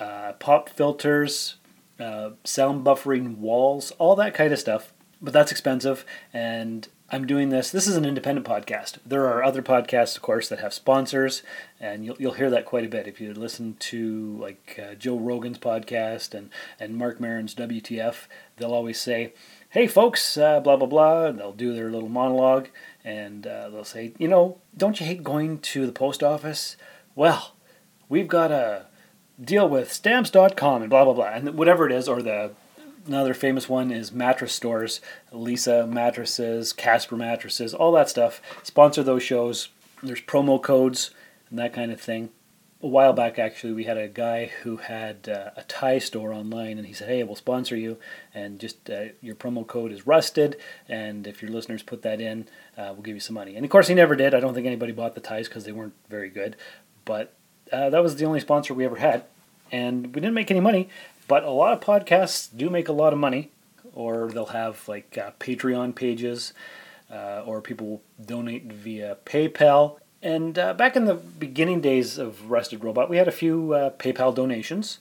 uh, 0.00 0.32
pop 0.34 0.68
filters, 0.68 1.56
uh, 2.00 2.30
sound 2.44 2.84
buffering 2.84 3.38
walls, 3.38 3.90
all 3.98 4.16
that 4.16 4.34
kind 4.34 4.52
of 4.52 4.58
stuff. 4.58 4.92
But 5.20 5.32
that's 5.32 5.52
expensive, 5.52 6.04
and 6.32 6.88
I'm 7.14 7.26
doing 7.26 7.50
this. 7.50 7.70
This 7.70 7.86
is 7.86 7.98
an 7.98 8.06
independent 8.06 8.46
podcast. 8.46 8.96
There 9.04 9.26
are 9.26 9.44
other 9.44 9.60
podcasts, 9.60 10.16
of 10.16 10.22
course, 10.22 10.48
that 10.48 10.60
have 10.60 10.72
sponsors, 10.72 11.42
and 11.78 12.06
you'll, 12.06 12.16
you'll 12.18 12.32
hear 12.32 12.48
that 12.48 12.64
quite 12.64 12.86
a 12.86 12.88
bit 12.88 13.06
if 13.06 13.20
you 13.20 13.34
listen 13.34 13.76
to 13.80 14.38
like 14.40 14.80
uh, 14.82 14.94
Joe 14.94 15.18
Rogan's 15.18 15.58
podcast 15.58 16.32
and 16.32 16.48
and 16.80 16.96
Marc 16.96 17.20
Maron's 17.20 17.54
WTF. 17.54 18.14
They'll 18.56 18.72
always 18.72 18.98
say, 18.98 19.34
"Hey, 19.68 19.86
folks, 19.88 20.38
uh, 20.38 20.60
blah 20.60 20.76
blah 20.76 20.86
blah." 20.86 21.26
And 21.26 21.38
they'll 21.38 21.52
do 21.52 21.74
their 21.74 21.90
little 21.90 22.08
monologue, 22.08 22.68
and 23.04 23.46
uh, 23.46 23.68
they'll 23.68 23.84
say, 23.84 24.14
"You 24.16 24.28
know, 24.28 24.62
don't 24.74 24.98
you 24.98 25.04
hate 25.04 25.22
going 25.22 25.58
to 25.58 25.84
the 25.84 25.92
post 25.92 26.22
office? 26.22 26.78
Well, 27.14 27.52
we've 28.08 28.26
got 28.26 28.50
a 28.50 28.86
deal 29.38 29.68
with 29.68 29.92
Stamps.com 29.92 30.80
and 30.80 30.88
blah 30.88 31.04
blah 31.04 31.12
blah, 31.12 31.26
and 31.26 31.58
whatever 31.58 31.84
it 31.84 31.92
is, 31.92 32.08
or 32.08 32.22
the 32.22 32.52
another 33.06 33.34
famous 33.34 33.68
one 33.68 33.90
is 33.90 34.12
mattress 34.12 34.52
stores 34.52 35.00
Leesa 35.32 35.88
mattresses 35.88 36.72
casper 36.72 37.16
mattresses 37.16 37.74
all 37.74 37.92
that 37.92 38.08
stuff 38.08 38.40
sponsor 38.62 39.02
those 39.02 39.22
shows 39.22 39.68
there's 40.02 40.20
promo 40.20 40.60
codes 40.62 41.10
and 41.50 41.58
that 41.58 41.72
kind 41.72 41.92
of 41.92 42.00
thing 42.00 42.30
a 42.82 42.88
while 42.88 43.12
back, 43.12 43.38
actually, 43.38 43.72
we 43.72 43.84
had 43.84 43.96
a 43.96 44.08
guy 44.08 44.46
who 44.62 44.76
had 44.78 45.28
uh, 45.28 45.50
a 45.56 45.62
tie 45.62 46.00
store 46.00 46.32
online, 46.32 46.78
and 46.78 46.86
he 46.86 46.92
said, 46.92 47.08
"Hey, 47.08 47.22
we'll 47.22 47.36
sponsor 47.36 47.76
you, 47.76 47.96
and 48.34 48.58
just 48.58 48.90
uh, 48.90 49.04
your 49.20 49.36
promo 49.36 49.64
code 49.64 49.92
is 49.92 50.06
Rusted, 50.06 50.56
and 50.88 51.26
if 51.26 51.42
your 51.42 51.52
listeners 51.52 51.82
put 51.84 52.02
that 52.02 52.20
in, 52.20 52.48
uh, 52.76 52.90
we'll 52.92 53.02
give 53.02 53.14
you 53.14 53.20
some 53.20 53.34
money." 53.34 53.54
And 53.54 53.64
of 53.64 53.70
course, 53.70 53.86
he 53.86 53.94
never 53.94 54.16
did. 54.16 54.34
I 54.34 54.40
don't 54.40 54.52
think 54.52 54.66
anybody 54.66 54.90
bought 54.90 55.14
the 55.14 55.20
ties 55.20 55.48
because 55.48 55.64
they 55.64 55.70
weren't 55.70 55.94
very 56.08 56.28
good, 56.28 56.56
but 57.04 57.32
uh, 57.72 57.88
that 57.90 58.02
was 58.02 58.16
the 58.16 58.24
only 58.24 58.40
sponsor 58.40 58.74
we 58.74 58.84
ever 58.84 58.96
had, 58.96 59.24
and 59.70 60.06
we 60.06 60.20
didn't 60.20 60.34
make 60.34 60.50
any 60.50 60.60
money. 60.60 60.88
But 61.28 61.44
a 61.44 61.50
lot 61.50 61.72
of 61.72 61.80
podcasts 61.80 62.48
do 62.54 62.68
make 62.68 62.88
a 62.88 62.92
lot 62.92 63.12
of 63.12 63.18
money, 63.18 63.50
or 63.94 64.28
they'll 64.28 64.46
have 64.46 64.86
like 64.88 65.16
uh, 65.16 65.30
Patreon 65.40 65.94
pages, 65.94 66.52
uh, 67.10 67.42
or 67.46 67.60
people 67.60 68.02
donate 68.24 68.64
via 68.64 69.16
PayPal. 69.24 69.98
And 70.22 70.58
uh, 70.58 70.74
back 70.74 70.94
in 70.94 71.04
the 71.06 71.14
beginning 71.14 71.80
days 71.80 72.16
of 72.16 72.50
Rusted 72.50 72.84
Robot, 72.84 73.10
we 73.10 73.16
had 73.16 73.28
a 73.28 73.32
few 73.32 73.74
uh, 73.74 73.90
PayPal 73.90 74.34
donations. 74.34 74.98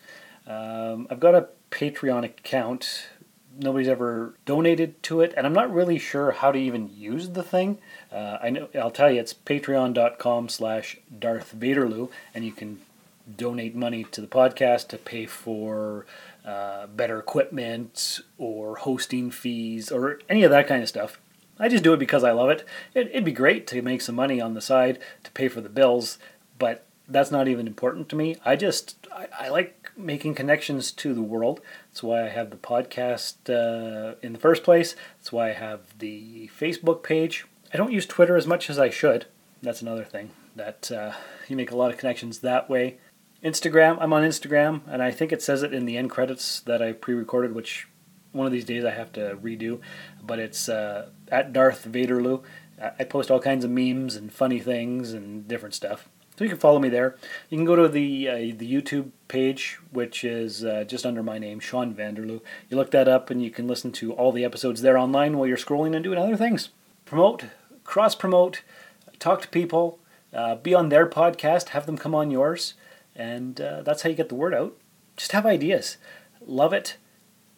Um, 0.48 1.08
I've 1.10 1.20
got 1.20 1.36
a 1.36 1.48
Patreon 1.70 2.24
account. 2.24 3.08
Nobody's 3.60 3.88
ever 3.88 4.34
donated 4.46 5.04
to 5.04 5.22
it, 5.22 5.34
and 5.38 5.46
I'm 5.46 5.54
not 5.54 5.72
really 5.72 6.00
sure 6.00 6.32
how 6.32 6.52
to 6.52 6.58
even 6.58 6.90
use 6.96 7.30
the 7.30 7.44
thing. 7.44 7.78
Uh, 8.12 8.38
I 8.42 8.50
know 8.50 8.70
I'll 8.74 8.92
tell 8.92 9.12
you, 9.12 9.20
it's 9.20 9.34
Patreon.com/slash 9.34 10.98
Darth 11.20 11.54
Vaderloo, 11.54 12.10
and 12.34 12.44
you 12.44 12.54
can 12.54 12.80
donate 13.38 13.76
money 13.76 14.04
to 14.06 14.22
the 14.22 14.28
podcast 14.28 14.88
to 14.90 14.98
pay 14.98 15.26
for 15.26 16.06
uh, 16.46 16.88
better 16.88 17.20
equipment 17.20 18.20
or 18.38 18.78
hosting 18.78 19.32
fees 19.32 19.92
or 19.92 20.20
any 20.30 20.44
of 20.44 20.52
that 20.52 20.68
kind 20.68 20.82
of 20.82 20.90
stuff. 20.90 21.20
I 21.60 21.70
just 21.70 21.84
do 21.84 21.94
it 21.94 22.00
because 22.00 22.24
I 22.24 22.32
love 22.32 22.50
it. 22.50 22.66
it. 22.96 23.14
would 23.14 23.26
be 23.26 23.32
great 23.32 23.68
to 23.68 23.82
make 23.82 24.02
some 24.02 24.16
money 24.16 24.42
on 24.42 24.56
the 24.56 24.62
side 24.62 25.00
to 25.24 25.32
pay 25.32 25.48
for 25.48 25.62
the 25.62 25.70
bills, 25.70 26.18
but 26.58 26.86
that's 27.08 27.30
not 27.32 27.48
even 27.48 27.68
important 27.68 28.10
to 28.10 28.16
me. 28.16 28.38
I 28.44 28.56
just 28.56 29.08
I, 29.14 29.28
I 29.40 29.50
like 29.50 29.92
making 29.96 30.36
connections 30.36 30.92
to 30.94 31.14
the 31.14 31.22
world. 31.22 31.62
That's 31.90 32.02
why 32.02 32.26
I 32.26 32.30
have 32.30 32.50
the 32.50 32.58
podcast 32.58 33.36
uh, 33.50 34.16
in 34.22 34.34
the 34.34 34.40
first 34.40 34.64
place. 34.64 34.96
That's 35.20 35.32
why 35.32 35.50
I 35.50 35.54
have 35.54 35.82
the 36.00 36.50
Facebook 36.58 37.04
page. 37.04 37.46
I 37.74 37.78
don't 37.78 37.92
use 37.92 38.06
Twitter 38.06 38.36
as 38.36 38.48
much 38.48 38.70
as 38.70 38.80
I 38.80 38.90
should. 38.90 39.26
That's 39.62 39.82
another 39.82 40.04
thing 40.04 40.32
that 40.56 40.92
uh, 40.92 41.14
you 41.48 41.56
make 41.56 41.72
a 41.72 41.78
lot 41.78 41.92
of 41.92 41.98
connections 41.98 42.40
that 42.40 42.70
way. 42.70 42.98
Instagram, 43.44 43.98
I'm 44.00 44.14
on 44.14 44.24
Instagram, 44.24 44.82
and 44.88 45.02
I 45.02 45.12
think 45.12 45.32
it 45.32 45.42
says 45.42 45.64
it 45.64 45.74
in 45.74 45.86
the 45.86 45.98
end 45.98 46.10
credits 46.10 46.60
that 46.62 46.82
I 46.82 46.94
pre-recorded, 46.94 47.56
which 47.56 47.88
one 48.32 48.46
of 48.46 48.54
these 48.54 48.66
days 48.66 48.86
I 48.86 48.92
have 48.92 49.12
to 49.14 49.38
redo. 49.42 49.80
But 50.22 50.40
it's 50.40 50.70
uh, 50.70 51.10
at 51.30 51.52
Darth 51.52 51.86
Vaderloo. 51.86 52.44
I 53.00 53.04
post 53.04 53.30
all 53.30 53.40
kinds 53.40 53.64
of 53.64 53.70
memes 53.72 54.16
and 54.16 54.34
funny 54.34 54.60
things 54.60 55.14
and 55.14 55.48
different 55.48 55.76
stuff. 55.76 56.10
So 56.38 56.46
you 56.46 56.50
can 56.50 56.60
follow 56.60 56.80
me 56.80 56.90
there. 56.90 57.16
You 57.50 57.58
can 57.58 57.66
go 57.66 57.76
to 57.76 57.88
the 57.88 58.28
uh, 58.28 58.36
the 58.36 58.72
YouTube 58.72 59.12
page, 59.28 59.80
which 59.92 60.24
is 60.24 60.66
uh, 60.66 60.86
just 60.88 61.06
under 61.06 61.22
my 61.22 61.38
name, 61.38 61.60
Sean 61.60 61.94
Vanderloo. 61.94 62.42
You 62.70 62.78
look 62.78 62.90
that 62.92 63.08
up, 63.08 63.30
and 63.30 63.44
you 63.44 63.52
can 63.52 63.68
listen 63.68 63.92
to 63.94 64.14
all 64.14 64.32
the 64.32 64.46
episodes 64.46 64.82
there 64.82 64.98
online 64.98 65.38
while 65.38 65.48
you're 65.48 65.58
scrolling 65.58 65.94
and 65.94 66.04
doing 66.04 66.18
other 66.18 66.36
things. 66.38 66.70
Promote, 67.06 67.46
cross 67.84 68.16
promote, 68.16 68.64
talk 69.20 69.42
to 69.42 69.48
people, 69.50 70.00
uh, 70.34 70.56
be 70.56 70.74
on 70.74 70.90
their 70.90 71.08
podcast, 71.08 71.70
have 71.70 71.86
them 71.86 71.98
come 71.98 72.16
on 72.16 72.32
yours, 72.32 72.74
and 73.16 73.60
uh, 73.60 73.82
that's 73.82 74.02
how 74.02 74.10
you 74.10 74.16
get 74.16 74.30
the 74.30 74.36
word 74.36 74.54
out. 74.54 74.78
Just 75.18 75.32
have 75.34 75.46
ideas, 75.46 75.98
love 76.46 76.74
it, 76.74 76.98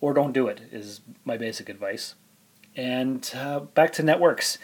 or 0.01 0.13
don't 0.13 0.33
do 0.33 0.47
it 0.47 0.61
is 0.71 1.01
my 1.23 1.37
basic 1.37 1.69
advice. 1.69 2.15
And 2.75 3.29
uh, 3.35 3.61
back 3.61 3.93
to 3.93 4.03
networks. 4.03 4.57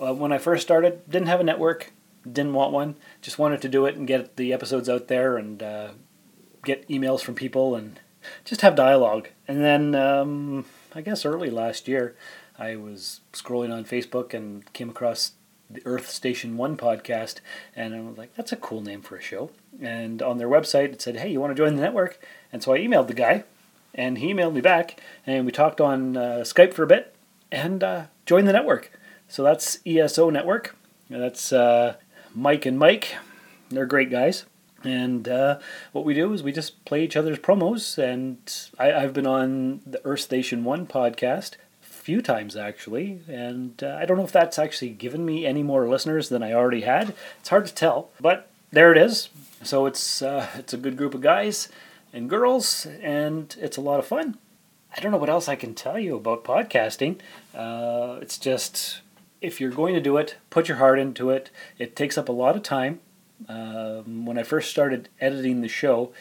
Uh, 0.00 0.14
when 0.14 0.32
I 0.32 0.38
first 0.38 0.62
started, 0.62 1.08
didn't 1.10 1.28
have 1.28 1.40
a 1.40 1.44
network, 1.44 1.92
didn't 2.24 2.54
want 2.54 2.72
one, 2.72 2.96
just 3.20 3.38
wanted 3.38 3.60
to 3.62 3.68
do 3.68 3.86
it 3.86 3.96
and 3.96 4.06
get 4.06 4.36
the 4.36 4.52
episodes 4.52 4.88
out 4.88 5.08
there 5.08 5.36
and 5.36 5.62
uh, 5.62 5.88
get 6.64 6.88
emails 6.88 7.20
from 7.20 7.34
people 7.34 7.74
and 7.74 8.00
just 8.44 8.60
have 8.60 8.74
dialogue. 8.74 9.28
And 9.48 9.62
then 9.62 9.94
um, 9.94 10.64
I 10.94 11.00
guess 11.00 11.24
early 11.24 11.50
last 11.50 11.88
year, 11.88 12.16
I 12.58 12.76
was 12.76 13.20
scrolling 13.32 13.72
on 13.72 13.84
Facebook 13.84 14.32
and 14.32 14.70
came 14.72 14.90
across 14.90 15.32
the 15.68 15.82
Earth 15.84 16.08
Station 16.08 16.56
1 16.56 16.76
podcast, 16.76 17.36
and 17.74 17.94
I 17.94 18.00
was 18.00 18.18
like, 18.18 18.34
that's 18.34 18.52
a 18.52 18.56
cool 18.56 18.80
name 18.80 19.02
for 19.02 19.16
a 19.16 19.22
show. 19.22 19.50
And 19.80 20.22
on 20.22 20.38
their 20.38 20.48
website, 20.48 20.92
it 20.92 21.02
said, 21.02 21.16
hey, 21.16 21.30
you 21.30 21.40
want 21.40 21.50
to 21.50 21.62
join 21.62 21.76
the 21.76 21.82
network? 21.82 22.20
And 22.52 22.62
so 22.62 22.72
I 22.72 22.78
emailed 22.78 23.08
the 23.08 23.14
guy, 23.14 23.44
and 23.94 24.18
he 24.18 24.32
emailed 24.32 24.54
me 24.54 24.60
back, 24.60 25.00
and 25.26 25.44
we 25.44 25.52
talked 25.52 25.80
on 25.80 26.16
uh, 26.16 26.44
Skype 26.44 26.72
for 26.72 26.82
a 26.82 26.86
bit, 26.86 27.14
and 27.50 27.82
uh, 27.82 28.04
joined 28.24 28.48
the 28.48 28.52
network. 28.52 28.90
So 29.28 29.42
that's 29.42 29.80
ESO 29.86 30.30
Network. 30.30 30.76
That's 31.10 31.52
uh, 31.52 31.96
Mike 32.34 32.66
and 32.66 32.78
Mike. 32.78 33.16
They're 33.70 33.86
great 33.86 34.10
guys. 34.10 34.46
And 34.84 35.28
uh, 35.28 35.58
what 35.92 36.04
we 36.04 36.14
do 36.14 36.32
is 36.32 36.42
we 36.42 36.52
just 36.52 36.84
play 36.84 37.02
each 37.02 37.16
other's 37.16 37.38
promos. 37.38 37.98
And 37.98 38.38
I, 38.78 39.00
have 39.00 39.12
been 39.12 39.26
on 39.26 39.80
the 39.84 40.04
Earth 40.04 40.20
Station 40.20 40.64
1 40.64 40.86
podcast 40.86 41.56
few 42.06 42.22
times 42.22 42.56
actually. 42.56 43.18
And 43.26 43.82
uh, 43.82 43.98
I 44.00 44.06
don't 44.06 44.16
know 44.16 44.24
if 44.24 44.30
that's 44.30 44.60
actually 44.60 44.90
given 44.90 45.26
me 45.26 45.44
any 45.44 45.64
more 45.64 45.88
listeners 45.88 46.28
than 46.28 46.40
I 46.40 46.52
already 46.52 46.82
had. 46.82 47.14
It's 47.40 47.48
hard 47.48 47.66
to 47.66 47.74
tell. 47.74 48.10
But 48.20 48.48
there 48.70 48.92
it 48.92 48.98
is. 48.98 49.28
So 49.64 49.86
it's, 49.86 50.22
uh, 50.22 50.46
it's 50.54 50.72
a 50.72 50.76
good 50.76 50.96
group 50.96 51.14
of 51.14 51.20
guys 51.20 51.68
and 52.12 52.30
girls, 52.30 52.86
and 53.02 53.56
it's 53.60 53.76
a 53.76 53.80
lot 53.80 53.98
of 53.98 54.06
fun. 54.06 54.38
I 54.96 55.00
don't 55.00 55.10
know 55.10 55.18
what 55.18 55.28
else 55.28 55.48
I 55.48 55.56
can 55.56 55.74
tell 55.74 55.98
you 55.98 56.14
about 56.14 56.44
podcasting. 56.44 57.18
Uh, 57.52 58.20
it's 58.22 58.38
just 58.38 59.00
if 59.40 59.60
you're 59.60 59.72
going 59.72 59.94
to 59.94 60.00
do 60.00 60.16
it, 60.16 60.36
put 60.48 60.68
your 60.68 60.76
heart 60.76 61.00
into 61.00 61.30
it. 61.30 61.50
It 61.76 61.96
takes 61.96 62.16
up 62.16 62.28
a 62.28 62.32
lot 62.32 62.54
of 62.54 62.62
time. 62.62 63.00
Um, 63.48 64.24
when 64.24 64.38
I 64.38 64.44
first 64.44 64.70
started 64.70 65.08
editing 65.20 65.60
the 65.60 65.68
show, 65.68 66.12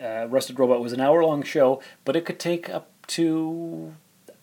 uh, 0.00 0.26
Rusted 0.28 0.60
Robot 0.60 0.80
was 0.80 0.92
an 0.92 1.00
hour 1.00 1.24
long 1.24 1.42
show, 1.42 1.82
but 2.04 2.14
it 2.14 2.24
could 2.24 2.38
take 2.38 2.70
up 2.70 2.88
to, 3.08 3.94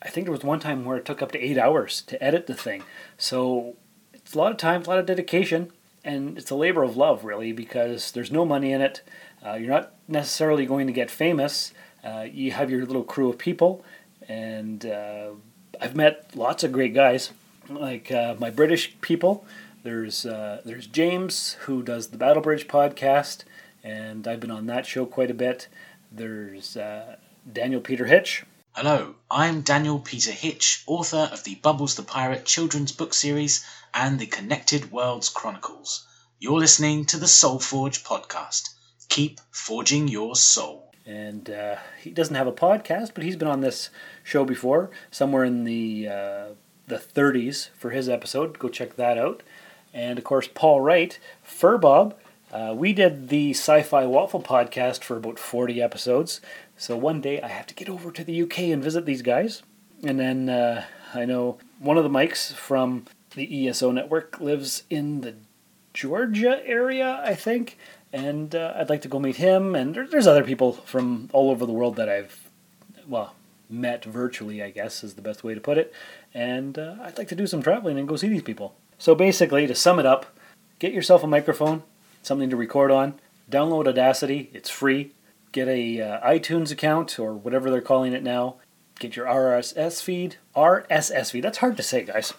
I 0.01 0.09
think 0.09 0.25
there 0.25 0.31
was 0.31 0.43
one 0.43 0.59
time 0.59 0.85
where 0.85 0.97
it 0.97 1.05
took 1.05 1.21
up 1.21 1.31
to 1.33 1.39
eight 1.39 1.57
hours 1.57 2.01
to 2.03 2.23
edit 2.23 2.47
the 2.47 2.53
thing. 2.53 2.83
So 3.17 3.75
it's 4.13 4.33
a 4.33 4.37
lot 4.37 4.51
of 4.51 4.57
time, 4.57 4.83
a 4.83 4.89
lot 4.89 4.99
of 4.99 5.05
dedication, 5.05 5.71
and 6.03 6.37
it's 6.37 6.51
a 6.51 6.55
labor 6.55 6.83
of 6.83 6.95
love, 6.95 7.25
really, 7.25 7.51
because 7.51 8.11
there's 8.11 8.31
no 8.31 8.45
money 8.45 8.71
in 8.71 8.81
it. 8.81 9.01
Uh, 9.45 9.53
you're 9.53 9.69
not 9.69 9.93
necessarily 10.07 10.65
going 10.65 10.87
to 10.87 10.93
get 10.93 11.11
famous. 11.11 11.73
Uh, 12.03 12.25
you 12.31 12.51
have 12.51 12.69
your 12.69 12.85
little 12.85 13.03
crew 13.03 13.29
of 13.29 13.37
people, 13.37 13.83
and 14.27 14.85
uh, 14.85 15.31
I've 15.81 15.95
met 15.95 16.31
lots 16.35 16.63
of 16.63 16.71
great 16.71 16.93
guys, 16.93 17.31
like 17.69 18.11
uh, 18.11 18.35
my 18.39 18.49
British 18.49 18.99
people. 19.01 19.45
There's 19.83 20.25
uh, 20.25 20.61
there's 20.65 20.87
James 20.87 21.53
who 21.61 21.81
does 21.83 22.07
the 22.07 22.17
Battle 22.17 22.41
Bridge 22.41 22.67
podcast, 22.67 23.43
and 23.83 24.27
I've 24.27 24.39
been 24.39 24.51
on 24.51 24.65
that 24.67 24.85
show 24.85 25.05
quite 25.05 25.31
a 25.31 25.33
bit. 25.33 25.67
There's 26.11 26.75
uh, 26.77 27.17
Daniel 27.51 27.81
Peter 27.81 28.05
Hitch. 28.05 28.43
Hello, 28.73 29.15
I'm 29.29 29.61
Daniel 29.61 29.99
Peter 29.99 30.31
Hitch, 30.31 30.83
author 30.87 31.29
of 31.31 31.43
the 31.43 31.55
Bubbles 31.55 31.95
the 31.95 32.03
Pirate 32.03 32.45
children's 32.45 32.91
book 32.91 33.13
series 33.13 33.65
and 33.93 34.19
the 34.19 34.25
Connected 34.25 34.91
Worlds 34.91 35.29
Chronicles. 35.29 36.07
You're 36.39 36.59
listening 36.59 37.05
to 37.05 37.17
the 37.17 37.27
Soul 37.27 37.59
Forge 37.59 38.03
podcast 38.03 38.69
keep 39.09 39.41
forging 39.51 40.07
your 40.07 40.35
soul. 40.35 40.91
And 41.05 41.49
uh, 41.49 41.77
he 41.99 42.11
doesn't 42.11 42.35
have 42.35 42.47
a 42.47 42.51
podcast, 42.51 43.11
but 43.15 43.23
he's 43.23 43.35
been 43.35 43.47
on 43.47 43.61
this 43.61 43.89
show 44.23 44.45
before, 44.45 44.91
somewhere 45.09 45.43
in 45.43 45.63
the 45.63 46.07
uh, 46.07 46.45
the 46.87 46.97
30s 46.97 47.69
for 47.77 47.89
his 47.89 48.07
episode. 48.07 48.59
Go 48.59 48.69
check 48.69 48.95
that 48.95 49.17
out. 49.17 49.41
And 49.93 50.19
of 50.19 50.23
course, 50.23 50.47
Paul 50.47 50.81
Wright, 50.81 51.19
Furbob. 51.45 52.13
Uh, 52.51 52.73
we 52.75 52.93
did 52.93 53.29
the 53.29 53.51
Sci-Fi 53.51 54.05
Waffle 54.05 54.41
podcast 54.41 55.03
for 55.03 55.17
about 55.17 55.37
40 55.37 55.81
episodes. 55.81 56.41
So 56.79 56.97
one 56.97 57.21
day 57.21 57.39
I 57.39 57.49
have 57.49 57.67
to 57.67 57.75
get 57.75 57.89
over 57.89 58.11
to 58.11 58.23
the 58.23 58.41
UK 58.41 58.59
and 58.59 58.83
visit 58.83 59.05
these 59.05 59.21
guys. 59.21 59.61
And 60.03 60.19
then 60.19 60.49
uh, 60.49 60.85
I 61.13 61.25
know 61.25 61.59
one 61.77 61.97
of 61.97 62.03
the 62.03 62.09
Mikes 62.09 62.51
from 62.53 63.05
the 63.35 63.67
ESO 63.67 63.91
network 63.91 64.39
lives 64.39 64.83
in 64.89 65.21
the 65.21 65.35
Georgia 65.93 66.65
area, 66.65 67.21
I 67.23 67.35
think 67.35 67.77
and 68.11 68.55
uh, 68.55 68.73
I'd 68.75 68.89
like 68.89 69.01
to 69.03 69.07
go 69.07 69.19
meet 69.19 69.37
him. 69.37 69.75
And 69.75 69.95
there's 69.95 70.27
other 70.27 70.43
people 70.43 70.73
from 70.73 71.29
all 71.33 71.49
over 71.49 71.65
the 71.65 71.71
world 71.71 71.95
that 71.97 72.09
I've, 72.09 72.49
well, 73.07 73.35
met 73.69 74.03
virtually, 74.03 74.63
I 74.63 74.71
guess 74.71 75.03
is 75.03 75.13
the 75.13 75.21
best 75.21 75.43
way 75.43 75.53
to 75.53 75.61
put 75.61 75.77
it. 75.77 75.93
And 76.33 76.77
uh, 76.77 76.95
I'd 77.01 77.17
like 77.17 77.27
to 77.29 77.35
do 77.35 77.47
some 77.47 77.61
traveling 77.61 77.97
and 77.99 78.07
go 78.07 78.15
see 78.15 78.27
these 78.27 78.43
people. 78.43 78.75
So 78.97 79.15
basically, 79.15 79.67
to 79.67 79.75
sum 79.75 79.99
it 79.99 80.05
up, 80.05 80.37
get 80.79 80.93
yourself 80.93 81.23
a 81.23 81.27
microphone, 81.27 81.83
something 82.23 82.49
to 82.49 82.55
record 82.55 82.91
on. 82.91 83.19
Download 83.49 83.87
Audacity; 83.87 84.49
it's 84.53 84.69
free. 84.69 85.11
Get 85.51 85.67
a 85.67 86.01
uh, 86.01 86.29
iTunes 86.29 86.71
account 86.71 87.19
or 87.19 87.33
whatever 87.33 87.69
they're 87.69 87.81
calling 87.81 88.13
it 88.13 88.23
now. 88.23 88.55
Get 88.99 89.15
your 89.15 89.25
RSS 89.25 90.01
feed. 90.01 90.35
RSS 90.55 91.31
feed. 91.31 91.43
That's 91.43 91.59
hard 91.59 91.77
to 91.77 91.83
say, 91.83 92.03
guys. 92.03 92.33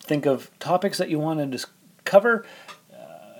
Think 0.00 0.26
of 0.26 0.50
topics 0.58 0.98
that 0.98 1.08
you 1.08 1.18
want 1.18 1.52
to 1.52 1.66
cover 2.04 2.44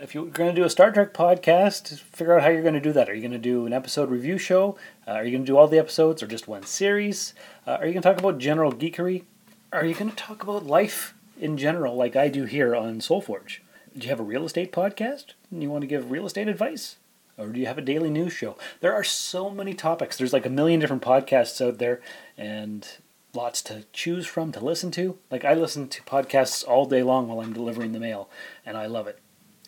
if 0.01 0.15
you're 0.15 0.27
going 0.27 0.49
to 0.55 0.59
do 0.59 0.65
a 0.65 0.71
Star 0.71 0.91
Trek 0.91 1.13
podcast, 1.13 1.99
figure 1.99 2.35
out 2.35 2.43
how 2.43 2.49
you're 2.49 2.63
going 2.63 2.75
to 2.75 2.81
do 2.81 2.93
that. 2.93 3.09
Are 3.09 3.15
you 3.15 3.21
going 3.21 3.33
to 3.33 3.39
do 3.39 3.67
an 3.67 3.73
episode 3.73 4.11
review 4.11 4.39
show? 4.39 4.77
Uh, 5.07 5.13
are 5.13 5.25
you 5.25 5.31
going 5.31 5.45
to 5.45 5.47
do 5.47 5.57
all 5.57 5.69
the 5.69 5.79
episodes 5.79 6.23
or 6.23 6.27
just 6.27 6.49
one 6.49 6.65
series? 6.65 7.35
Uh, 7.67 7.73
are 7.73 7.87
you 7.87 7.93
going 7.93 8.03
to 8.03 8.09
talk 8.09 8.19
about 8.19 8.39
general 8.39 8.73
geekery? 8.73 9.25
Are 9.73 9.85
you 9.85 9.95
going 9.95 10.11
to 10.11 10.17
talk 10.17 10.43
about 10.43 10.65
life 10.65 11.15
in 11.39 11.57
general, 11.57 11.97
like 11.97 12.17
I 12.17 12.29
do 12.29 12.45
here 12.45 12.75
on 12.75 13.01
SoulForge? 13.01 13.59
Do 13.97 14.05
you 14.05 14.09
have 14.09 14.21
a 14.21 14.25
real 14.25 14.47
estate 14.47 14.73
podcast? 14.73 15.35
And 15.51 15.63
you 15.63 15.71
want 15.71 15.83
to 15.83 15.89
give 15.89 16.11
real 16.11 16.27
estate 16.27 16.49
advice? 16.49 16.97
Or 17.41 17.49
do 17.49 17.59
you 17.59 17.67
have 17.67 17.79
a 17.79 17.83
daily 17.83 18.11
news 18.11 18.33
show? 18.33 18.57
There 18.81 18.93
are 18.93 19.05
so 19.05 19.51
many 19.51 19.75
topics. 19.75 20.17
There's 20.17 20.33
like 20.33 20.47
a 20.47 20.51
million 20.51 20.81
different 20.81 21.03
podcasts 21.03 21.65
out 21.67 21.79
there 21.79 22.01
and 22.37 22.87
lots 23.33 23.63
to 23.63 23.85
choose 23.93 24.27
from 24.27 24.53
to 24.53 24.61
listen 24.61 24.91
to. 24.93 25.19
Like 25.31 25.45
I 25.45 25.55
listen 25.55 25.89
to 25.89 26.03
podcasts 26.03 26.67
all 26.67 26.87
day 26.87 27.03
long 27.03 27.29
while 27.29 27.41
I'm 27.41 27.53
delivering 27.53 27.93
the 27.93 28.01
mail 28.01 28.29
and 28.67 28.77
I 28.77 28.87
love 28.87 29.07
it. 29.07 29.19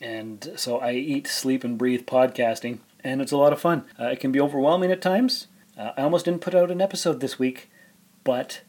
And 0.01 0.53
so 0.57 0.79
I 0.79 0.93
eat, 0.93 1.29
sleep, 1.29 1.63
and 1.63 1.79
breathe 1.79 2.07
podcasting, 2.07 2.81
and 3.05 3.23
it's 3.23 3.31
a 3.31 3.37
lot 3.37 3.53
of 3.53 3.61
fun. 3.61 3.85
Uh, 3.99 4.07
it 4.07 4.19
can 4.19 4.33
be 4.33 4.41
overwhelming 4.41 4.91
at 4.91 5.01
times. 5.01 5.47
Uh, 5.79 5.93
I 5.97 6.03
almost 6.03 6.25
didn't 6.25 6.41
put 6.41 6.57
out 6.57 6.73
an 6.73 6.81
episode 6.81 7.21
this 7.21 7.39
week, 7.39 7.71
but 8.25 8.63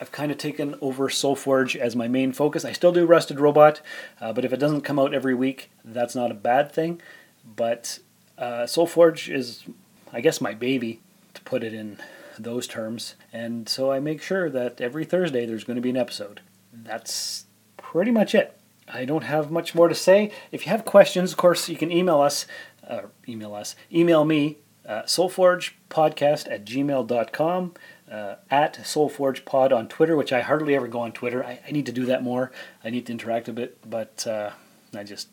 I've 0.00 0.10
kind 0.10 0.32
of 0.32 0.38
taken 0.38 0.74
over 0.80 1.10
Soulforge 1.10 1.76
as 1.76 1.94
my 1.94 2.08
main 2.08 2.32
focus. 2.32 2.64
I 2.64 2.72
still 2.72 2.92
do 2.92 3.04
Rusted 3.04 3.38
Robot, 3.38 3.82
uh, 4.22 4.32
but 4.32 4.46
if 4.46 4.54
it 4.54 4.56
doesn't 4.56 4.80
come 4.80 4.98
out 4.98 5.12
every 5.12 5.34
week, 5.34 5.70
that's 5.84 6.14
not 6.14 6.30
a 6.30 6.34
bad 6.34 6.72
thing. 6.72 7.02
But 7.44 7.98
uh, 8.40 8.64
Soulforge 8.64 9.32
is, 9.32 9.64
I 10.12 10.20
guess, 10.20 10.40
my 10.40 10.54
baby, 10.54 11.00
to 11.34 11.40
put 11.42 11.62
it 11.62 11.74
in 11.74 11.98
those 12.38 12.66
terms. 12.66 13.14
And 13.32 13.68
so 13.68 13.92
I 13.92 14.00
make 14.00 14.22
sure 14.22 14.48
that 14.50 14.80
every 14.80 15.04
Thursday 15.04 15.46
there's 15.46 15.64
going 15.64 15.76
to 15.76 15.82
be 15.82 15.90
an 15.90 15.96
episode. 15.96 16.40
That's 16.72 17.44
pretty 17.76 18.10
much 18.10 18.34
it. 18.34 18.56
I 18.88 19.04
don't 19.04 19.24
have 19.24 19.50
much 19.50 19.74
more 19.74 19.88
to 19.88 19.94
say. 19.94 20.32
If 20.50 20.66
you 20.66 20.72
have 20.72 20.84
questions, 20.84 21.32
of 21.32 21.38
course, 21.38 21.68
you 21.68 21.76
can 21.76 21.92
email 21.92 22.20
us, 22.20 22.46
uh, 22.86 23.02
email 23.28 23.54
us, 23.54 23.76
email 23.92 24.24
me, 24.24 24.56
uh, 24.88 25.02
soulforgepodcast 25.02 26.50
at 26.50 26.64
gmail.com, 26.64 27.74
uh, 28.10 28.34
at 28.50 28.74
soulforgepod 28.78 29.72
on 29.72 29.86
Twitter, 29.86 30.16
which 30.16 30.32
I 30.32 30.40
hardly 30.40 30.74
ever 30.74 30.88
go 30.88 31.00
on 31.00 31.12
Twitter. 31.12 31.44
I, 31.44 31.60
I 31.66 31.70
need 31.70 31.86
to 31.86 31.92
do 31.92 32.06
that 32.06 32.24
more. 32.24 32.50
I 32.82 32.90
need 32.90 33.06
to 33.06 33.12
interact 33.12 33.48
a 33.48 33.52
bit, 33.52 33.78
but 33.88 34.26
uh, 34.26 34.50
I 34.96 35.04
just, 35.04 35.28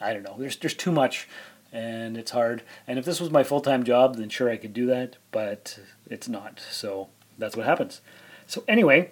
I 0.00 0.12
don't 0.12 0.22
know. 0.22 0.36
There's, 0.38 0.56
there's 0.58 0.74
too 0.74 0.92
much 0.92 1.28
and 1.74 2.16
it's 2.16 2.30
hard. 2.30 2.62
And 2.86 2.98
if 2.98 3.04
this 3.04 3.20
was 3.20 3.30
my 3.30 3.42
full 3.42 3.60
time 3.60 3.82
job, 3.82 4.16
then 4.16 4.28
sure 4.30 4.48
I 4.48 4.56
could 4.56 4.72
do 4.72 4.86
that, 4.86 5.16
but 5.32 5.80
it's 6.06 6.28
not. 6.28 6.62
So 6.70 7.08
that's 7.36 7.56
what 7.56 7.66
happens. 7.66 8.00
So, 8.46 8.62
anyway, 8.68 9.10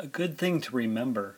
a 0.00 0.06
good 0.06 0.38
thing 0.38 0.60
to 0.62 0.74
remember 0.74 1.36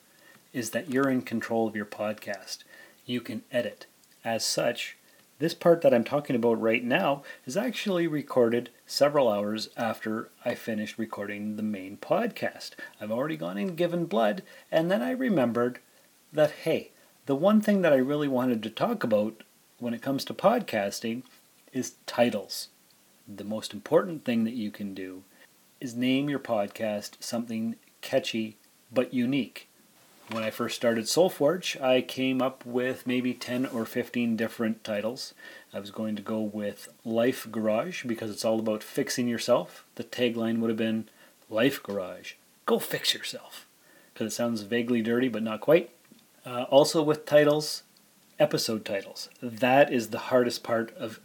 is 0.52 0.70
that 0.70 0.88
you're 0.88 1.10
in 1.10 1.22
control 1.22 1.66
of 1.66 1.74
your 1.74 1.86
podcast. 1.86 2.58
You 3.04 3.20
can 3.20 3.42
edit. 3.50 3.86
As 4.24 4.44
such, 4.44 4.96
this 5.40 5.54
part 5.54 5.80
that 5.80 5.92
I'm 5.92 6.04
talking 6.04 6.36
about 6.36 6.60
right 6.60 6.84
now 6.84 7.24
is 7.44 7.56
actually 7.56 8.06
recorded 8.06 8.70
several 8.86 9.28
hours 9.28 9.70
after 9.76 10.30
I 10.44 10.54
finished 10.54 10.98
recording 10.98 11.56
the 11.56 11.64
main 11.64 11.96
podcast. 11.96 12.72
I've 13.00 13.10
already 13.10 13.36
gone 13.36 13.58
and 13.58 13.76
given 13.76 14.04
blood, 14.04 14.44
and 14.70 14.88
then 14.88 15.02
I 15.02 15.10
remembered 15.10 15.80
that, 16.32 16.52
hey, 16.62 16.92
the 17.26 17.34
one 17.34 17.60
thing 17.60 17.82
that 17.82 17.92
I 17.92 17.96
really 17.96 18.28
wanted 18.28 18.62
to 18.62 18.70
talk 18.70 19.02
about 19.02 19.42
when 19.82 19.94
it 19.94 20.00
comes 20.00 20.24
to 20.24 20.32
podcasting 20.32 21.22
is 21.72 21.94
titles. 22.06 22.68
The 23.26 23.42
most 23.42 23.74
important 23.74 24.24
thing 24.24 24.44
that 24.44 24.54
you 24.54 24.70
can 24.70 24.94
do 24.94 25.24
is 25.80 25.96
name 25.96 26.30
your 26.30 26.38
podcast 26.38 27.14
something 27.18 27.74
catchy 28.00 28.56
but 28.92 29.12
unique. 29.12 29.68
When 30.30 30.44
I 30.44 30.50
first 30.50 30.76
started 30.76 31.06
Soulforge, 31.06 31.80
I 31.82 32.00
came 32.00 32.40
up 32.40 32.64
with 32.64 33.08
maybe 33.08 33.34
10 33.34 33.66
or 33.66 33.84
15 33.84 34.36
different 34.36 34.84
titles. 34.84 35.34
I 35.74 35.80
was 35.80 35.90
going 35.90 36.14
to 36.14 36.22
go 36.22 36.38
with 36.40 36.88
Life 37.04 37.48
Garage 37.50 38.04
because 38.04 38.30
it's 38.30 38.44
all 38.44 38.60
about 38.60 38.84
fixing 38.84 39.26
yourself. 39.26 39.84
The 39.96 40.04
tagline 40.04 40.60
would 40.60 40.70
have 40.70 40.78
been 40.78 41.08
Life 41.50 41.82
Garage, 41.82 42.34
go 42.66 42.78
fix 42.78 43.14
yourself. 43.14 43.66
Because 44.14 44.32
it 44.32 44.36
sounds 44.36 44.62
vaguely 44.62 45.02
dirty, 45.02 45.28
but 45.28 45.42
not 45.42 45.60
quite. 45.60 45.90
Uh, 46.46 46.62
also, 46.70 47.02
with 47.02 47.26
titles, 47.26 47.82
episode 48.38 48.84
titles. 48.84 49.28
That 49.40 49.92
is 49.92 50.08
the 50.08 50.18
hardest 50.18 50.62
part 50.62 50.94
of 50.96 51.20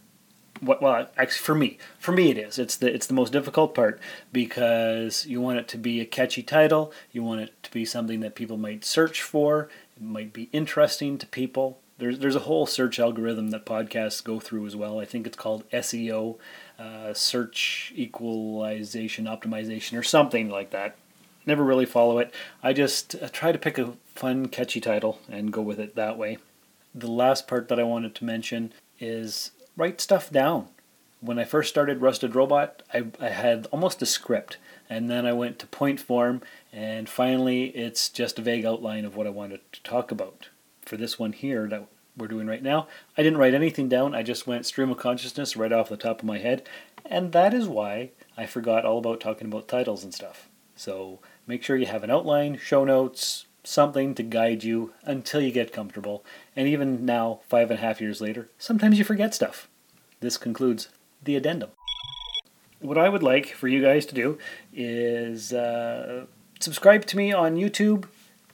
what 0.60 0.82
well 0.82 1.08
actually 1.16 1.44
for 1.44 1.54
me 1.54 1.78
for 1.98 2.12
me 2.12 2.30
it 2.30 2.38
is. 2.38 2.58
It's 2.58 2.76
the 2.76 2.92
it's 2.92 3.06
the 3.06 3.14
most 3.14 3.32
difficult 3.32 3.74
part 3.74 4.00
because 4.32 5.26
you 5.26 5.40
want 5.40 5.58
it 5.58 5.68
to 5.68 5.78
be 5.78 6.00
a 6.00 6.06
catchy 6.06 6.42
title. 6.42 6.92
You 7.12 7.22
want 7.22 7.40
it 7.40 7.62
to 7.62 7.70
be 7.70 7.84
something 7.84 8.20
that 8.20 8.34
people 8.34 8.56
might 8.56 8.84
search 8.84 9.22
for. 9.22 9.68
It 9.96 10.02
might 10.02 10.32
be 10.32 10.48
interesting 10.52 11.18
to 11.18 11.26
people. 11.26 11.78
There's 11.98 12.18
there's 12.18 12.36
a 12.36 12.40
whole 12.40 12.66
search 12.66 12.98
algorithm 12.98 13.50
that 13.50 13.66
podcasts 13.66 14.22
go 14.22 14.40
through 14.40 14.66
as 14.66 14.76
well. 14.76 15.00
I 15.00 15.04
think 15.04 15.26
it's 15.26 15.36
called 15.36 15.68
seo 15.70 16.38
uh, 16.78 17.12
search 17.14 17.92
equalization 17.96 19.24
optimization 19.24 19.98
or 19.98 20.02
something 20.02 20.48
like 20.48 20.70
that. 20.70 20.96
Never 21.46 21.64
really 21.64 21.86
follow 21.86 22.18
it. 22.18 22.32
I 22.62 22.72
just 22.72 23.14
uh, 23.14 23.28
try 23.32 23.52
to 23.52 23.58
pick 23.58 23.78
a 23.78 23.94
fun 24.14 24.48
catchy 24.48 24.80
title 24.80 25.18
and 25.28 25.52
go 25.52 25.62
with 25.62 25.80
it 25.80 25.94
that 25.94 26.18
way 26.18 26.38
the 26.94 27.10
last 27.10 27.46
part 27.46 27.68
that 27.68 27.80
I 27.80 27.84
wanted 27.84 28.14
to 28.16 28.24
mention 28.24 28.72
is 28.98 29.52
write 29.76 30.00
stuff 30.00 30.30
down. 30.30 30.68
When 31.20 31.38
I 31.38 31.44
first 31.44 31.68
started 31.68 32.00
Rusted 32.00 32.34
Robot, 32.34 32.82
I, 32.94 33.06
I 33.20 33.28
had 33.28 33.66
almost 33.72 34.02
a 34.02 34.06
script, 34.06 34.56
and 34.88 35.10
then 35.10 35.26
I 35.26 35.32
went 35.32 35.58
to 35.58 35.66
point 35.66 35.98
form, 35.98 36.42
and 36.72 37.08
finally 37.08 37.66
it's 37.76 38.08
just 38.08 38.38
a 38.38 38.42
vague 38.42 38.64
outline 38.64 39.04
of 39.04 39.16
what 39.16 39.26
I 39.26 39.30
wanted 39.30 39.60
to 39.72 39.82
talk 39.82 40.10
about. 40.10 40.48
For 40.86 40.96
this 40.96 41.18
one 41.18 41.32
here 41.32 41.66
that 41.68 41.86
we're 42.16 42.28
doing 42.28 42.46
right 42.46 42.62
now, 42.62 42.86
I 43.16 43.22
didn't 43.22 43.38
write 43.38 43.54
anything 43.54 43.88
down, 43.88 44.14
I 44.14 44.22
just 44.22 44.46
went 44.46 44.66
stream 44.66 44.90
of 44.90 44.98
consciousness 44.98 45.56
right 45.56 45.72
off 45.72 45.88
the 45.88 45.96
top 45.96 46.20
of 46.20 46.24
my 46.24 46.38
head, 46.38 46.68
and 47.04 47.32
that 47.32 47.52
is 47.52 47.66
why 47.66 48.10
I 48.36 48.46
forgot 48.46 48.84
all 48.84 48.98
about 48.98 49.20
talking 49.20 49.48
about 49.48 49.66
titles 49.66 50.04
and 50.04 50.14
stuff. 50.14 50.48
So 50.76 51.18
make 51.48 51.64
sure 51.64 51.76
you 51.76 51.86
have 51.86 52.04
an 52.04 52.10
outline, 52.10 52.58
show 52.58 52.84
notes, 52.84 53.46
something 53.68 54.14
to 54.14 54.22
guide 54.22 54.64
you 54.64 54.94
until 55.04 55.42
you 55.42 55.52
get 55.52 55.72
comfortable. 55.72 56.24
And 56.56 56.66
even 56.66 57.04
now, 57.04 57.40
five 57.48 57.70
and 57.70 57.78
a 57.78 57.82
half 57.82 58.00
years 58.00 58.20
later, 58.20 58.48
sometimes 58.58 58.98
you 58.98 59.04
forget 59.04 59.34
stuff. 59.34 59.68
This 60.20 60.38
concludes 60.38 60.88
the 61.22 61.36
addendum. 61.36 61.70
What 62.80 62.96
I 62.96 63.08
would 63.08 63.22
like 63.22 63.48
for 63.48 63.68
you 63.68 63.82
guys 63.82 64.06
to 64.06 64.14
do 64.14 64.38
is 64.72 65.52
uh, 65.52 66.24
subscribe 66.60 67.04
to 67.06 67.16
me 67.16 67.32
on 67.32 67.56
YouTube. 67.56 68.06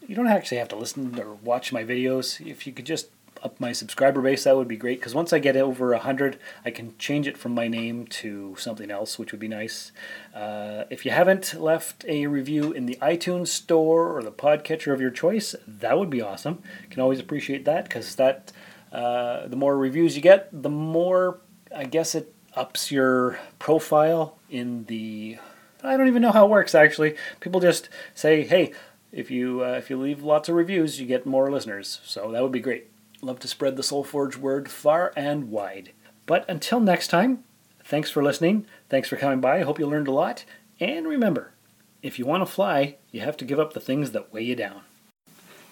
You 0.06 0.16
don't 0.16 0.26
actually 0.26 0.58
have 0.58 0.68
to 0.68 0.76
listen 0.76 1.18
or 1.20 1.34
watch 1.34 1.72
my 1.72 1.84
videos. 1.84 2.44
If 2.44 2.66
you 2.66 2.72
could 2.72 2.86
just 2.86 3.08
up 3.42 3.58
my 3.60 3.72
subscriber 3.72 4.20
base, 4.20 4.44
that 4.44 4.56
would 4.56 4.68
be 4.68 4.76
great. 4.76 4.98
Because 5.00 5.14
once 5.14 5.32
I 5.32 5.38
get 5.38 5.56
over 5.56 5.90
100, 5.90 6.38
I 6.64 6.70
can 6.70 6.96
change 6.98 7.26
it 7.26 7.36
from 7.36 7.52
my 7.52 7.68
name 7.68 8.06
to 8.06 8.56
something 8.58 8.90
else, 8.90 9.18
which 9.18 9.32
would 9.32 9.40
be 9.40 9.48
nice. 9.48 9.92
Uh, 10.34 10.84
if 10.90 11.04
you 11.04 11.10
haven't 11.10 11.54
left 11.60 12.04
a 12.06 12.26
review 12.26 12.72
in 12.72 12.86
the 12.86 12.96
iTunes 13.02 13.48
store 13.48 14.16
or 14.16 14.22
the 14.22 14.32
podcatcher 14.32 14.92
of 14.92 15.00
your 15.00 15.10
choice, 15.10 15.54
that 15.66 15.98
would 15.98 16.10
be 16.10 16.20
awesome. 16.20 16.62
Can 16.90 17.00
always 17.00 17.20
appreciate 17.20 17.64
that 17.64 17.84
because 17.84 18.16
that 18.16 18.52
uh, 18.92 19.46
the 19.48 19.56
more 19.56 19.76
reviews 19.76 20.14
you 20.14 20.22
get, 20.22 20.48
the 20.52 20.70
more 20.70 21.40
I 21.74 21.84
guess 21.84 22.14
it 22.14 22.32
ups 22.54 22.90
your 22.90 23.38
profile 23.58 24.38
in 24.48 24.84
the. 24.84 25.38
I 25.82 25.96
don't 25.96 26.08
even 26.08 26.22
know 26.22 26.30
how 26.30 26.46
it 26.46 26.50
works 26.50 26.74
actually. 26.74 27.16
People 27.40 27.60
just 27.60 27.88
say, 28.14 28.44
"Hey, 28.44 28.72
if 29.12 29.30
you 29.30 29.64
uh, 29.64 29.72
if 29.72 29.90
you 29.90 30.00
leave 30.00 30.22
lots 30.22 30.48
of 30.48 30.54
reviews, 30.54 31.00
you 31.00 31.06
get 31.06 31.26
more 31.26 31.50
listeners." 31.50 32.00
So 32.04 32.30
that 32.30 32.42
would 32.42 32.52
be 32.52 32.60
great. 32.60 32.88
Love 33.24 33.38
to 33.38 33.48
spread 33.48 33.76
the 33.76 33.82
Soulforge 33.82 34.36
word 34.36 34.70
far 34.70 35.10
and 35.16 35.50
wide. 35.50 35.92
But 36.26 36.44
until 36.46 36.78
next 36.78 37.08
time, 37.08 37.42
thanks 37.82 38.10
for 38.10 38.22
listening. 38.22 38.66
Thanks 38.90 39.08
for 39.08 39.16
coming 39.16 39.40
by. 39.40 39.60
I 39.60 39.62
hope 39.62 39.78
you 39.78 39.86
learned 39.86 40.08
a 40.08 40.12
lot. 40.12 40.44
And 40.78 41.08
remember, 41.08 41.54
if 42.02 42.18
you 42.18 42.26
want 42.26 42.46
to 42.46 42.52
fly, 42.52 42.96
you 43.12 43.22
have 43.22 43.38
to 43.38 43.46
give 43.46 43.58
up 43.58 43.72
the 43.72 43.80
things 43.80 44.10
that 44.10 44.30
weigh 44.30 44.42
you 44.42 44.54
down. 44.54 44.82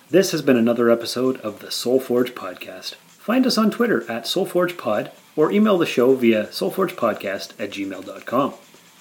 This 0.09 0.33
has 0.33 0.41
been 0.41 0.57
another 0.57 0.89
episode 0.89 1.39
of 1.43 1.61
the 1.61 1.67
Soulforge 1.67 2.31
Podcast. 2.31 2.95
Find 2.95 3.47
us 3.47 3.59
on 3.59 3.71
Twitter 3.71 4.11
at 4.11 4.25
SoulforgePod 4.25 5.11
or 5.37 5.53
email 5.53 5.77
the 5.77 5.85
show 5.85 6.15
via 6.15 6.47
soulforgepodcast 6.47 7.61
at 7.61 7.71
gmail.com. 7.71 8.55